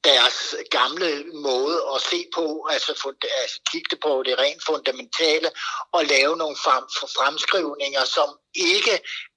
deres 0.04 0.54
gamle 0.70 1.24
måde 1.48 1.76
at 1.94 2.00
se 2.10 2.26
på, 2.34 2.66
altså, 2.70 2.92
fund, 3.02 3.16
altså 3.42 3.60
kigge 3.72 3.96
på 3.96 4.22
det 4.26 4.38
rent 4.38 4.62
fundamentale 4.66 5.50
og 5.92 6.04
lave 6.04 6.36
nogle 6.36 6.56
frem, 6.56 6.84
fremskrivninger, 7.16 8.04
som 8.04 8.28
ikke 8.54 8.94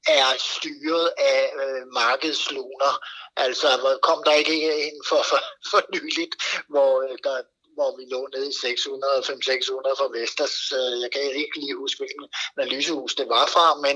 er 0.08 0.30
styret 0.38 1.12
af 1.18 1.52
øh, 1.64 1.82
markedsluner. 1.94 2.94
Altså 3.38 4.00
kom 4.02 4.24
der 4.24 4.32
ikke 4.32 4.56
ind 4.88 5.00
for, 5.10 5.22
for, 5.30 5.40
for 5.72 5.82
nyligt, 5.94 6.36
hvor 6.70 6.92
øh, 7.02 7.18
der 7.24 7.42
hvor 7.78 7.92
vi 7.98 8.04
lå 8.14 8.22
nede 8.34 8.48
i 8.50 8.56
600, 8.62 9.14
500-600 9.30 10.00
for 10.00 10.08
Vesters. 10.18 10.56
Jeg 11.04 11.10
kan 11.14 11.22
ikke 11.44 11.58
lige 11.64 11.82
huske, 11.84 12.00
hvilken 12.02 12.28
analysehus 12.58 13.14
det 13.20 13.28
var 13.36 13.46
fra, 13.56 13.68
men, 13.86 13.96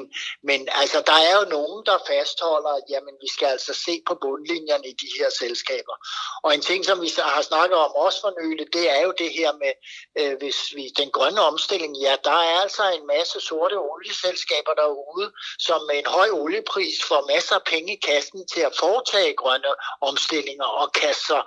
men 0.50 0.60
altså, 0.82 1.00
der 1.12 1.18
er 1.28 1.34
jo 1.40 1.46
nogen, 1.58 1.80
der 1.90 1.98
fastholder, 2.12 2.74
at 2.80 2.86
jamen, 2.94 3.16
vi 3.24 3.30
skal 3.36 3.48
altså 3.56 3.74
se 3.86 3.94
på 4.08 4.14
bundlinjerne 4.26 4.88
i 4.94 4.96
de 5.04 5.10
her 5.18 5.30
selskaber. 5.42 5.96
Og 6.44 6.50
en 6.54 6.64
ting, 6.70 6.82
som 6.86 6.98
vi 7.06 7.10
har 7.18 7.44
snakket 7.52 7.78
om 7.86 7.92
også 8.06 8.20
for 8.22 8.34
nylig, 8.42 8.66
det 8.78 8.86
er 8.96 9.02
jo 9.08 9.14
det 9.24 9.32
her 9.40 9.52
med, 9.64 9.74
øh, 10.20 10.34
hvis 10.42 10.60
vi 10.76 10.84
den 11.02 11.10
grønne 11.18 11.42
omstilling, 11.52 11.94
ja, 12.06 12.14
der 12.24 12.38
er 12.52 12.58
altså 12.66 12.84
en 12.98 13.06
masse 13.16 13.38
sorte 13.48 13.78
olieselskaber 13.92 14.74
derude, 14.82 15.28
som 15.68 15.80
med 15.90 15.98
en 16.00 16.10
høj 16.18 16.30
oliepris 16.42 16.98
får 17.10 17.22
masser 17.34 17.56
af 17.56 17.64
penge 17.74 17.94
i 17.98 18.00
kassen 18.10 18.48
til 18.54 18.62
at 18.70 18.78
foretage 18.80 19.34
grønne 19.34 19.72
omstillinger 20.02 20.70
og 20.82 20.88
kasser 20.92 21.42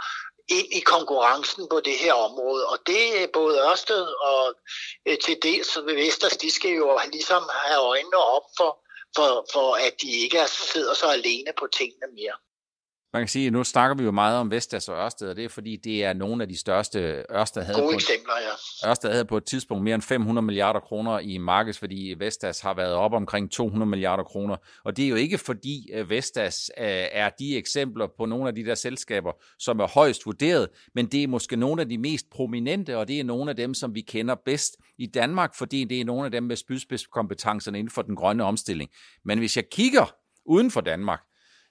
ind 0.49 0.73
i 0.73 0.81
konkurrencen 0.81 1.69
på 1.69 1.81
det 1.81 1.99
her 1.99 2.13
område. 2.13 2.67
Og 2.67 2.79
det 2.87 3.23
er 3.23 3.27
både 3.33 3.59
Ørsted 3.71 4.07
og 4.31 4.55
øh, 5.07 5.19
til 5.19 5.39
dels 5.43 5.79
Vesters, 5.87 6.37
de 6.37 6.51
skal 6.51 6.71
jo 6.71 7.01
ligesom 7.13 7.43
have 7.53 7.81
øjnene 7.81 8.17
op 8.17 8.43
for, 8.57 8.79
for, 9.17 9.47
for 9.53 9.75
at 9.75 9.95
de 10.03 10.11
ikke 10.11 10.39
sidder 10.49 10.95
så 10.95 11.07
alene 11.07 11.53
på 11.59 11.67
tingene 11.67 12.07
mere. 12.15 12.37
Man 13.15 13.23
kan 13.23 13.29
sige, 13.29 13.47
at 13.47 13.53
nu 13.53 13.65
snakker 13.65 13.97
vi 13.97 14.05
jo 14.05 14.11
meget 14.11 14.39
om 14.39 14.51
Vestas 14.51 14.89
og 14.89 14.97
Ørsted, 14.97 15.29
og 15.29 15.37
det 15.37 15.45
er 15.45 15.49
fordi, 15.49 15.77
det 15.77 16.05
er 16.05 16.13
nogle 16.13 16.43
af 16.43 16.49
de 16.49 16.59
største 16.59 17.25
Ørsted 17.31 17.63
havde 17.63 17.79
Gode 17.79 17.93
på, 17.93 17.95
eksempler, 17.95 18.33
ja. 18.83 18.91
Ørsted 18.91 19.11
havde 19.11 19.25
på 19.25 19.37
et 19.37 19.45
tidspunkt 19.45 19.85
mere 19.85 19.95
end 19.95 20.03
500 20.03 20.45
milliarder 20.47 20.81
kroner 20.81 21.19
i 21.19 21.39
markedsværdi. 21.39 22.15
Vestas 22.19 22.61
har 22.61 22.75
været 22.75 22.93
op 22.93 23.13
omkring 23.13 23.51
200 23.51 23.91
milliarder 23.91 24.25
kroner, 24.25 24.57
og 24.85 24.97
det 24.97 25.05
er 25.05 25.09
jo 25.09 25.15
ikke 25.15 25.39
fordi 25.39 25.91
Vestas 26.09 26.71
er 26.77 27.31
de 27.39 27.57
eksempler 27.57 28.07
på 28.19 28.27
nogle 28.27 28.49
af 28.49 28.55
de 28.55 28.65
der 28.65 28.75
selskaber, 28.75 29.33
som 29.59 29.81
er 29.81 29.87
højst 29.87 30.27
vurderet, 30.27 30.69
men 30.95 31.07
det 31.07 31.23
er 31.23 31.29
måske 31.29 31.57
nogle 31.57 31.83
af 31.83 31.89
de 31.89 31.99
mest 31.99 32.27
prominente, 32.31 32.97
og 32.99 33.09
det 33.09 33.21
er 33.21 33.25
nogle 33.25 33.51
af 33.51 33.57
dem, 33.57 33.75
som 33.75 33.95
vi 33.95 34.01
kender 34.01 34.35
bedst 34.47 34.77
i 34.99 35.07
Danmark, 35.07 35.55
fordi 35.59 35.85
det 35.85 36.01
er 36.01 36.05
nogle 36.05 36.25
af 36.25 36.31
dem 36.31 36.43
med 36.43 36.57
spydspidskompetencerne 36.57 37.79
inden 37.79 37.91
for 37.91 38.03
den 38.03 38.17
grønne 38.17 38.45
omstilling. 38.45 38.91
Men 39.25 39.39
hvis 39.39 39.57
jeg 39.57 39.65
kigger 39.73 40.15
uden 40.47 40.71
for 40.71 40.81
Danmark, 40.81 41.21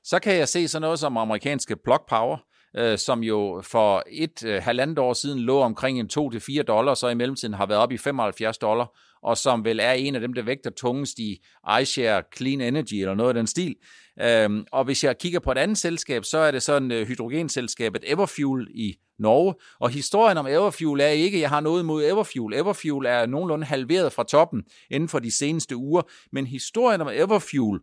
så 0.04 0.20
kan 0.20 0.36
jeg 0.36 0.50
se 0.50 0.68
sådan 0.68 0.82
noget 0.82 1.00
som 1.00 1.18
amerikanske 1.18 1.76
Plug 1.76 2.02
Power, 2.10 2.38
øh, 2.78 2.98
som 2.98 3.24
jo 3.24 3.62
for 3.66 4.04
et 4.12 4.46
øh, 4.46 4.64
halvandet 4.64 5.00
år 5.00 5.14
siden 5.14 5.40
lå 5.40 5.60
omkring 5.60 6.00
en 6.00 6.10
2-4 6.20 6.62
dollar, 6.62 6.94
så 6.94 7.08
i 7.08 7.16
mellemtiden 7.16 7.54
har 7.54 7.66
været 7.66 7.82
op 7.82 7.92
i 7.92 7.98
75 7.98 8.58
dollar, 8.58 9.00
og 9.24 9.38
som 9.38 9.66
vel 9.66 9.80
er 9.80 9.92
en 9.92 10.16
af 10.16 10.22
dem, 10.22 10.34
der 10.34 10.42
vægter 10.42 10.70
tungest 10.70 11.20
i 11.20 11.44
iShare 11.82 12.24
Clean 12.38 12.62
Energy 12.62 12.94
eller 12.94 13.16
noget 13.16 13.30
af 13.30 13.34
den 13.34 13.48
stil. 13.48 13.76
Øhm, 14.22 14.66
og 14.72 14.84
hvis 14.86 15.04
jeg 15.04 15.18
kigger 15.18 15.40
på 15.40 15.52
et 15.52 15.58
andet 15.58 15.78
selskab, 15.78 16.26
så 16.26 16.38
er 16.38 16.52
det 16.52 16.64
sådan 16.64 16.92
øh, 16.92 17.08
hydrogenselskabet 17.08 18.04
Everfuel 18.08 18.68
i 18.74 18.96
Norge. 19.20 19.56
Og 19.80 19.90
historien 19.90 20.38
om 20.38 20.48
Everfuel 20.48 21.02
er 21.02 21.08
ikke, 21.08 21.38
at 21.38 21.42
jeg 21.42 21.50
har 21.50 21.60
noget 21.60 21.84
imod 21.84 22.04
Everfuel. 22.04 22.54
Everfuel 22.54 23.06
er 23.06 23.26
nogenlunde 23.26 23.66
halveret 23.66 24.14
fra 24.14 24.24
toppen 24.24 24.64
inden 24.92 25.10
for 25.10 25.20
de 25.20 25.32
seneste 25.32 25.76
uger. 25.76 26.02
Men 26.32 26.48
historien 26.48 27.02
om 27.02 27.08
Everfuel 27.14 27.80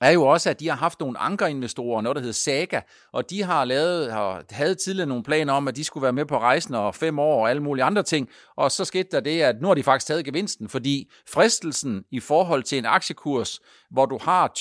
er 0.00 0.10
jo 0.10 0.26
også, 0.26 0.50
at 0.50 0.60
de 0.60 0.68
har 0.68 0.76
haft 0.76 1.00
nogle 1.00 1.18
ankerinvestorer, 1.18 2.00
noget 2.00 2.16
der 2.16 2.22
hedder 2.22 2.34
Saga, 2.34 2.80
og 3.12 3.30
de 3.30 3.42
har 3.42 3.64
lavet, 3.64 4.12
har, 4.12 4.44
havde 4.50 4.74
tidligere 4.74 5.08
nogle 5.08 5.24
planer 5.24 5.52
om, 5.52 5.68
at 5.68 5.76
de 5.76 5.84
skulle 5.84 6.02
være 6.02 6.12
med 6.12 6.26
på 6.26 6.38
rejsen 6.38 6.74
og 6.74 6.94
fem 6.94 7.18
år 7.18 7.40
og 7.42 7.50
alle 7.50 7.62
mulige 7.62 7.84
andre 7.84 8.02
ting, 8.02 8.28
og 8.56 8.70
så 8.70 8.84
skete 8.84 9.08
der 9.12 9.20
det, 9.20 9.40
at 9.40 9.60
nu 9.60 9.66
har 9.66 9.74
de 9.74 9.82
faktisk 9.82 10.06
taget 10.06 10.24
gevinsten, 10.24 10.68
fordi 10.68 11.10
fristelsen 11.28 12.04
i 12.10 12.20
forhold 12.20 12.62
til 12.62 12.78
en 12.78 12.86
aktiekurs, 12.86 13.60
hvor 13.90 14.06
du 14.06 14.18
har 14.22 14.52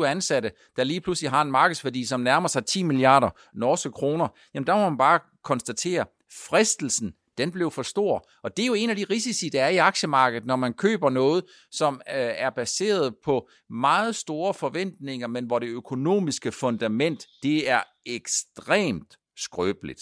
20-25 0.00 0.04
ansatte, 0.04 0.50
der 0.76 0.84
lige 0.84 1.00
pludselig 1.00 1.30
har 1.30 1.42
en 1.42 1.50
markedsværdi, 1.50 2.04
som 2.04 2.20
nærmer 2.20 2.48
sig 2.48 2.66
10 2.66 2.82
milliarder 2.82 3.30
norske 3.54 3.90
kroner, 3.90 4.28
jamen 4.54 4.66
der 4.66 4.74
må 4.74 4.88
man 4.88 4.98
bare 4.98 5.20
konstatere, 5.44 6.04
fristelsen 6.48 7.12
den 7.38 7.52
blev 7.52 7.70
for 7.70 7.82
stor. 7.82 8.30
Og 8.42 8.56
det 8.56 8.62
er 8.62 8.66
jo 8.66 8.74
en 8.74 8.90
af 8.90 8.96
de 8.96 9.06
risici, 9.10 9.48
der 9.48 9.64
er 9.64 9.68
i 9.68 9.76
aktiemarkedet, 9.76 10.46
når 10.46 10.56
man 10.56 10.74
køber 10.74 11.10
noget, 11.10 11.44
som 11.70 11.94
øh, 11.94 12.14
er 12.16 12.50
baseret 12.50 13.14
på 13.24 13.48
meget 13.70 14.16
store 14.16 14.54
forventninger, 14.54 15.26
men 15.26 15.44
hvor 15.44 15.58
det 15.58 15.68
økonomiske 15.68 16.52
fundament, 16.52 17.26
det 17.42 17.68
er 17.68 17.82
ekstremt 18.06 19.16
skrøbeligt. 19.36 20.00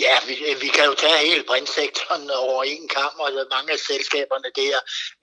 Ja, 0.00 0.16
vi, 0.26 0.34
vi 0.60 0.68
kan 0.68 0.84
jo 0.84 0.94
tage 0.94 1.26
hele 1.28 1.44
brintsektoren 1.46 2.30
over 2.30 2.62
en 2.62 2.88
kamp, 2.88 3.16
og 3.18 3.30
mange 3.50 3.72
af 3.72 3.78
selskaberne 3.78 4.50
der, 4.60 4.76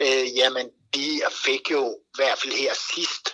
øh, 0.06 0.38
jamen 0.38 0.66
de 0.96 1.22
fik 1.46 1.72
jo 1.72 1.84
i 1.92 2.16
hvert 2.16 2.38
fald 2.40 2.54
her 2.54 2.74
sidst 2.94 3.26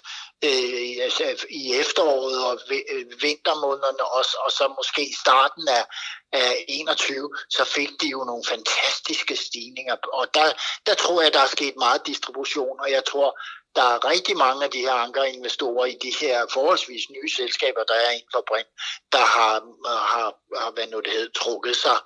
øh, 0.43 1.03
altså, 1.05 1.45
i 1.49 1.75
efteråret 1.75 2.45
og 2.45 2.59
øh, 2.71 3.05
vintermånederne 3.21 4.05
også, 4.19 4.37
og 4.45 4.51
så 4.51 4.73
måske 4.79 5.15
starten 5.23 5.67
af, 5.67 5.85
af 6.33 6.65
21, 6.67 7.29
så 7.49 7.63
fik 7.63 7.89
de 8.01 8.07
jo 8.07 8.23
nogle 8.23 8.43
fantastiske 8.47 9.35
stigninger. 9.35 9.95
Og 10.13 10.33
der, 10.33 10.53
der 10.85 10.93
tror 10.93 11.21
jeg, 11.21 11.33
der 11.33 11.39
er 11.39 11.47
sket 11.47 11.75
meget 11.77 12.07
distribution, 12.07 12.79
og 12.79 12.91
jeg 12.91 13.03
tror, 13.05 13.39
der 13.77 13.83
er 13.83 14.09
rigtig 14.11 14.37
mange 14.37 14.63
af 14.65 14.71
de 14.71 14.79
her 14.79 14.93
ankerinvestorer 15.07 15.85
i 15.85 15.97
de 16.01 16.13
her 16.21 16.45
forholdsvis 16.53 17.09
nye 17.09 17.29
selskaber, 17.29 17.83
der 17.83 17.93
er 17.93 18.09
inden 18.09 18.33
for 18.35 18.43
Brint, 18.47 18.67
der 19.11 19.25
har, 19.35 19.55
øh, 19.91 20.01
har, 20.13 20.29
har 20.61 20.71
hvad 20.71 20.87
nu 20.87 20.99
det 20.99 21.11
hedder, 21.11 21.39
trukket 21.41 21.75
sig, 21.75 21.97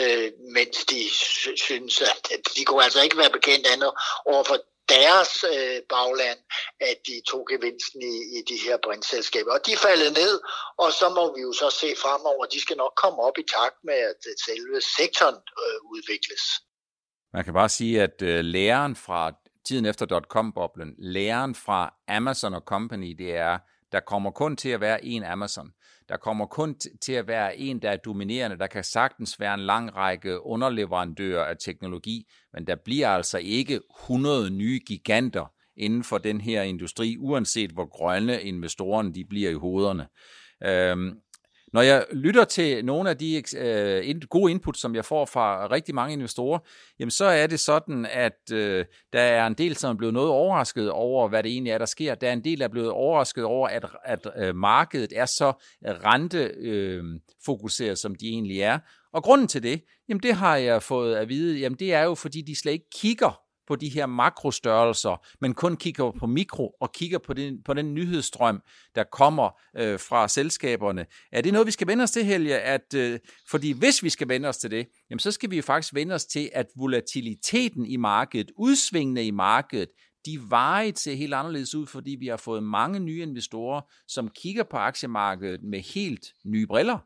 øh, 0.00 0.32
mens 0.56 0.76
de 0.90 1.00
synes, 1.66 2.02
at 2.34 2.40
de 2.56 2.64
kunne 2.64 2.84
altså 2.84 3.02
ikke 3.02 3.18
være 3.18 3.30
bekendt 3.30 3.66
andet 3.66 3.92
over 4.26 4.42
for 4.44 4.56
deres 4.94 5.32
øh, 5.54 5.78
bagland, 5.94 6.40
at 6.90 6.98
de 7.08 7.16
tog 7.30 7.42
gevinsten 7.52 8.00
i, 8.12 8.16
i 8.36 8.40
de 8.50 8.56
her 8.64 8.76
brintselskaber. 8.84 9.52
Og 9.56 9.60
de 9.66 9.72
faldet 9.86 10.12
ned, 10.22 10.34
og 10.82 10.90
så 11.00 11.06
må 11.18 11.24
vi 11.34 11.40
jo 11.46 11.52
så 11.62 11.68
se 11.80 11.88
fremover, 12.04 12.44
de 12.54 12.60
skal 12.64 12.76
nok 12.76 12.94
komme 13.02 13.18
op 13.28 13.36
i 13.42 13.44
takt 13.56 13.78
med, 13.88 13.98
at 14.12 14.20
øh, 14.30 14.34
selve 14.46 14.76
sektoren 14.98 15.38
øh, 15.64 15.78
udvikles. 15.92 16.42
Man 17.34 17.44
kan 17.44 17.54
bare 17.54 17.72
sige, 17.78 18.02
at 18.02 18.16
øh, 18.22 18.40
læren 18.44 18.96
fra 18.96 19.22
tiden 19.66 19.86
efter 19.86 20.06
dot-com-boblen, 20.06 20.94
læren 20.98 21.54
fra 21.54 21.94
Amazon 22.08 22.54
og 22.54 22.62
Company, 22.66 23.14
det 23.18 23.36
er, 23.36 23.58
der 23.92 24.00
kommer 24.00 24.30
kun 24.30 24.56
til 24.56 24.68
at 24.68 24.80
være 24.80 25.04
en 25.04 25.24
Amazon. 25.24 25.72
Der 26.10 26.16
kommer 26.16 26.46
kun 26.46 26.76
til 27.00 27.12
at 27.12 27.28
være 27.28 27.58
en, 27.58 27.82
der 27.82 27.90
er 27.90 27.96
dominerende. 27.96 28.58
Der 28.58 28.66
kan 28.66 28.84
sagtens 28.84 29.40
være 29.40 29.54
en 29.54 29.60
lang 29.60 29.96
række 29.96 30.46
underleverandører 30.46 31.44
af 31.44 31.56
teknologi, 31.56 32.26
men 32.52 32.66
der 32.66 32.76
bliver 32.84 33.08
altså 33.08 33.38
ikke 33.38 33.80
100 34.02 34.50
nye 34.50 34.80
giganter 34.86 35.52
inden 35.76 36.04
for 36.04 36.18
den 36.18 36.40
her 36.40 36.62
industri, 36.62 37.16
uanset 37.18 37.70
hvor 37.70 37.86
grønne 37.86 38.42
investorerne 38.42 39.14
de 39.14 39.24
bliver 39.24 39.50
i 39.50 39.54
hovederne. 39.54 40.06
Øhm, 40.64 41.18
når 41.72 41.82
jeg 41.82 42.04
lytter 42.12 42.44
til 42.44 42.84
nogle 42.84 43.10
af 43.10 43.18
de 43.18 43.42
øh, 43.56 44.20
gode 44.30 44.50
input, 44.50 44.76
som 44.76 44.94
jeg 44.94 45.04
får 45.04 45.24
fra 45.24 45.66
rigtig 45.70 45.94
mange 45.94 46.12
investorer, 46.12 46.58
jamen 46.98 47.10
så 47.10 47.24
er 47.24 47.46
det 47.46 47.60
sådan, 47.60 48.06
at 48.06 48.52
øh, 48.52 48.84
der 49.12 49.20
er 49.20 49.46
en 49.46 49.54
del, 49.54 49.76
som 49.76 49.90
er 49.90 49.94
blevet 49.98 50.14
noget 50.14 50.30
overrasket 50.30 50.90
over, 50.90 51.28
hvad 51.28 51.42
det 51.42 51.52
egentlig 51.52 51.70
er, 51.70 51.78
der 51.78 51.86
sker. 51.86 52.14
Der 52.14 52.28
er 52.28 52.32
en 52.32 52.44
del, 52.44 52.58
der 52.58 52.64
er 52.64 52.68
blevet 52.68 52.90
overrasket 52.90 53.44
over, 53.44 53.68
at, 53.68 53.86
at 54.04 54.26
øh, 54.36 54.56
markedet 54.56 55.12
er 55.16 55.26
så 55.26 55.52
rentefokuseret, 55.84 57.90
øh, 57.90 57.96
som 57.96 58.14
de 58.14 58.28
egentlig 58.28 58.60
er. 58.60 58.78
Og 59.12 59.22
grunden 59.22 59.48
til 59.48 59.62
det, 59.62 59.84
jamen 60.08 60.22
det 60.22 60.34
har 60.34 60.56
jeg 60.56 60.82
fået 60.82 61.16
at 61.16 61.28
vide, 61.28 61.58
jamen 61.58 61.78
det 61.78 61.94
er 61.94 62.02
jo, 62.02 62.14
fordi 62.14 62.40
de 62.40 62.60
slet 62.60 62.72
ikke 62.72 62.90
kigger 62.94 63.40
på 63.70 63.76
de 63.76 63.88
her 63.88 64.06
makrostørrelser, 64.06 65.26
men 65.40 65.54
kun 65.54 65.76
kigger 65.76 66.12
på 66.20 66.26
mikro 66.26 66.76
og 66.80 66.92
kigger 66.92 67.18
på 67.18 67.32
den, 67.34 67.62
på 67.62 67.74
den 67.74 67.94
nyhedsstrøm, 67.94 68.62
der 68.94 69.04
kommer 69.04 69.60
øh, 69.76 70.00
fra 70.00 70.28
selskaberne. 70.28 71.06
Er 71.32 71.40
det 71.40 71.52
noget, 71.52 71.66
vi 71.66 71.72
skal 71.72 71.86
vende 71.86 72.02
os 72.02 72.10
til, 72.10 72.24
Helge? 72.24 72.58
At, 72.58 72.94
øh, 72.94 73.18
fordi 73.50 73.72
hvis 73.72 74.02
vi 74.02 74.10
skal 74.10 74.28
vende 74.28 74.48
os 74.48 74.58
til 74.58 74.70
det, 74.70 74.88
jamen, 75.10 75.18
så 75.18 75.32
skal 75.32 75.50
vi 75.50 75.56
jo 75.56 75.62
faktisk 75.62 75.94
vende 75.94 76.14
os 76.14 76.24
til, 76.24 76.50
at 76.52 76.66
volatiliteten 76.76 77.86
i 77.86 77.96
markedet, 77.96 78.50
udsvingene 78.58 79.24
i 79.24 79.30
markedet, 79.30 79.88
de 80.26 80.40
varigt 80.48 80.98
ser 80.98 81.14
helt 81.14 81.34
anderledes 81.34 81.74
ud, 81.74 81.86
fordi 81.86 82.16
vi 82.20 82.26
har 82.26 82.36
fået 82.36 82.62
mange 82.62 83.00
nye 83.00 83.22
investorer, 83.22 83.80
som 84.08 84.30
kigger 84.30 84.64
på 84.64 84.76
aktiemarkedet 84.76 85.60
med 85.62 85.80
helt 85.80 86.26
nye 86.44 86.66
briller. 86.66 86.98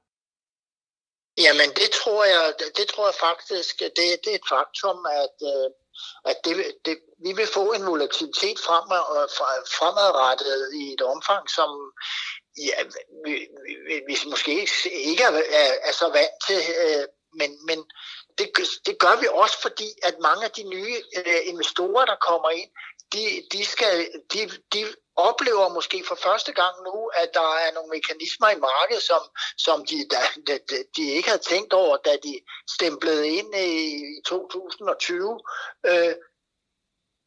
Jamen, 1.38 1.70
det 1.80 1.90
tror 2.00 2.24
jeg, 2.24 2.52
det 2.78 2.86
tror 2.92 3.06
jeg 3.10 3.14
faktisk, 3.28 3.78
det, 3.78 3.90
det 4.24 4.30
er 4.32 4.38
et 4.42 4.48
faktum, 4.54 4.98
at, 5.22 5.36
øh, 5.52 5.66
at 6.24 6.36
det, 6.44 6.54
det, 6.84 6.98
vi 7.24 7.32
vil 7.32 7.46
få 7.46 7.72
en 7.72 7.86
volatilitet 7.86 8.58
fremad, 8.66 9.28
fremadrettet 9.78 10.74
i 10.74 10.92
et 10.92 11.02
omfang, 11.02 11.50
som 11.50 11.70
ja, 12.58 12.78
vi, 13.24 13.32
vi, 13.86 13.94
vi 14.08 14.16
måske 14.26 14.50
ikke 14.94 15.22
er, 15.22 15.32
er, 15.60 15.72
er 15.88 15.92
så 15.92 16.08
vant 16.08 16.36
til, 16.46 16.60
øh, 16.84 17.04
men, 17.38 17.50
men 17.66 17.78
det, 18.38 18.48
det 18.86 18.98
gør 18.98 19.20
vi 19.20 19.26
også, 19.30 19.60
fordi 19.62 19.88
at 20.02 20.14
mange 20.20 20.44
af 20.44 20.50
de 20.50 20.62
nye 20.62 20.96
øh, 21.16 21.40
investorer, 21.44 22.04
der 22.04 22.16
kommer 22.28 22.50
ind, 22.50 22.70
de, 23.12 23.42
de, 23.52 23.64
skal, 23.64 24.08
de, 24.32 24.38
de 24.72 24.86
oplever 25.16 25.68
måske 25.68 26.04
for 26.08 26.14
første 26.14 26.52
gang 26.52 26.74
nu, 26.84 27.10
at 27.22 27.30
der 27.34 27.48
er 27.64 27.72
nogle 27.74 27.90
mekanismer 27.90 28.48
i 28.48 28.58
markedet, 28.58 29.02
som, 29.02 29.22
som 29.58 29.86
de, 29.86 29.96
da, 30.10 30.20
de, 30.46 30.84
de 30.96 31.10
ikke 31.10 31.28
havde 31.28 31.42
tænkt 31.42 31.72
over, 31.72 31.96
da 31.96 32.16
de 32.22 32.40
stemplede 32.70 33.28
ind 33.28 33.54
i 33.54 34.02
2020. 34.26 35.40
Øh, 35.86 36.14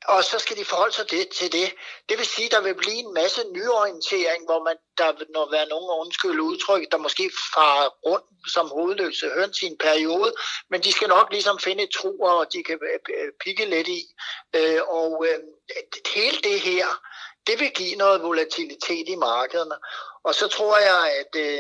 og 0.06 0.24
så 0.24 0.40
skal 0.40 0.58
de 0.58 0.66
forholde 0.66 0.96
sig 0.96 1.12
det, 1.12 1.30
til 1.30 1.52
det. 1.52 1.74
Det 2.10 2.18
vil 2.18 2.26
sige, 2.26 2.46
at 2.46 2.52
der 2.52 2.62
vil 2.62 2.76
blive 2.76 3.00
en 3.00 3.14
masse 3.14 3.42
nyorientering, 3.52 4.46
hvor 4.46 4.64
man, 4.64 4.76
der 4.98 5.12
vil 5.18 5.28
når 5.30 5.52
være 5.52 5.68
nogen 5.68 5.90
undskyld 6.00 6.40
udtryk, 6.40 6.92
der 6.92 6.98
måske 6.98 7.32
far 7.54 7.88
rundt 8.06 8.26
som 8.54 8.68
hovedløse 8.70 9.30
høns 9.30 9.62
i 9.62 9.66
en 9.66 9.78
periode, 9.78 10.34
men 10.70 10.84
de 10.84 10.92
skal 10.92 11.08
nok 11.08 11.28
ligesom 11.32 11.60
finde 11.60 11.84
et 11.84 11.90
tro, 12.00 12.20
og 12.20 12.54
de 12.54 12.64
kan 12.64 12.80
øh, 12.94 13.00
øh, 13.18 13.32
pikke 13.44 13.66
lidt 13.66 13.88
i. 13.88 14.02
Øh, 14.56 14.82
og 14.88 15.26
øh, 15.28 15.40
hele 16.16 16.38
det 16.38 16.60
her, 16.60 16.86
det 17.48 17.60
vil 17.60 17.72
give 17.72 17.96
noget 17.96 18.24
volatilitet 18.24 19.10
i 19.10 19.16
markederne. 19.16 19.76
Og 20.24 20.36
så 20.36 20.48
tror 20.48 20.78
jeg, 20.78 21.14
at, 21.22 21.42
øh, 21.42 21.60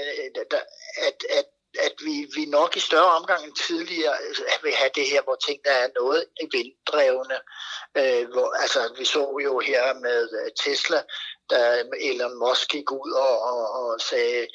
at, 1.07 1.23
at 1.29 1.45
at 1.85 1.93
vi, 2.05 2.27
vi 2.35 2.45
nok 2.45 2.77
i 2.77 2.79
større 2.79 3.15
omgang 3.19 3.45
end 3.45 3.55
tidligere 3.67 4.15
vil 4.63 4.73
have 4.73 4.91
det 4.95 5.05
her, 5.05 5.21
hvor 5.21 5.37
ting 5.47 5.59
der 5.65 5.71
er 5.71 5.87
noget 5.99 6.25
eventrevne. 6.45 7.37
Øh, 7.97 8.29
hvor, 8.33 8.61
altså, 8.61 8.93
vi 8.97 9.05
så 9.05 9.39
jo 9.43 9.59
her 9.59 9.93
med 9.93 10.29
øh, 10.39 10.51
Tesla, 10.63 11.01
da 11.49 11.83
Elon 11.99 12.39
Musk 12.39 12.69
gik 12.69 12.91
ud 12.91 13.11
og, 13.11 13.41
og, 13.41 13.71
og 13.79 14.01
sagde, 14.01 14.47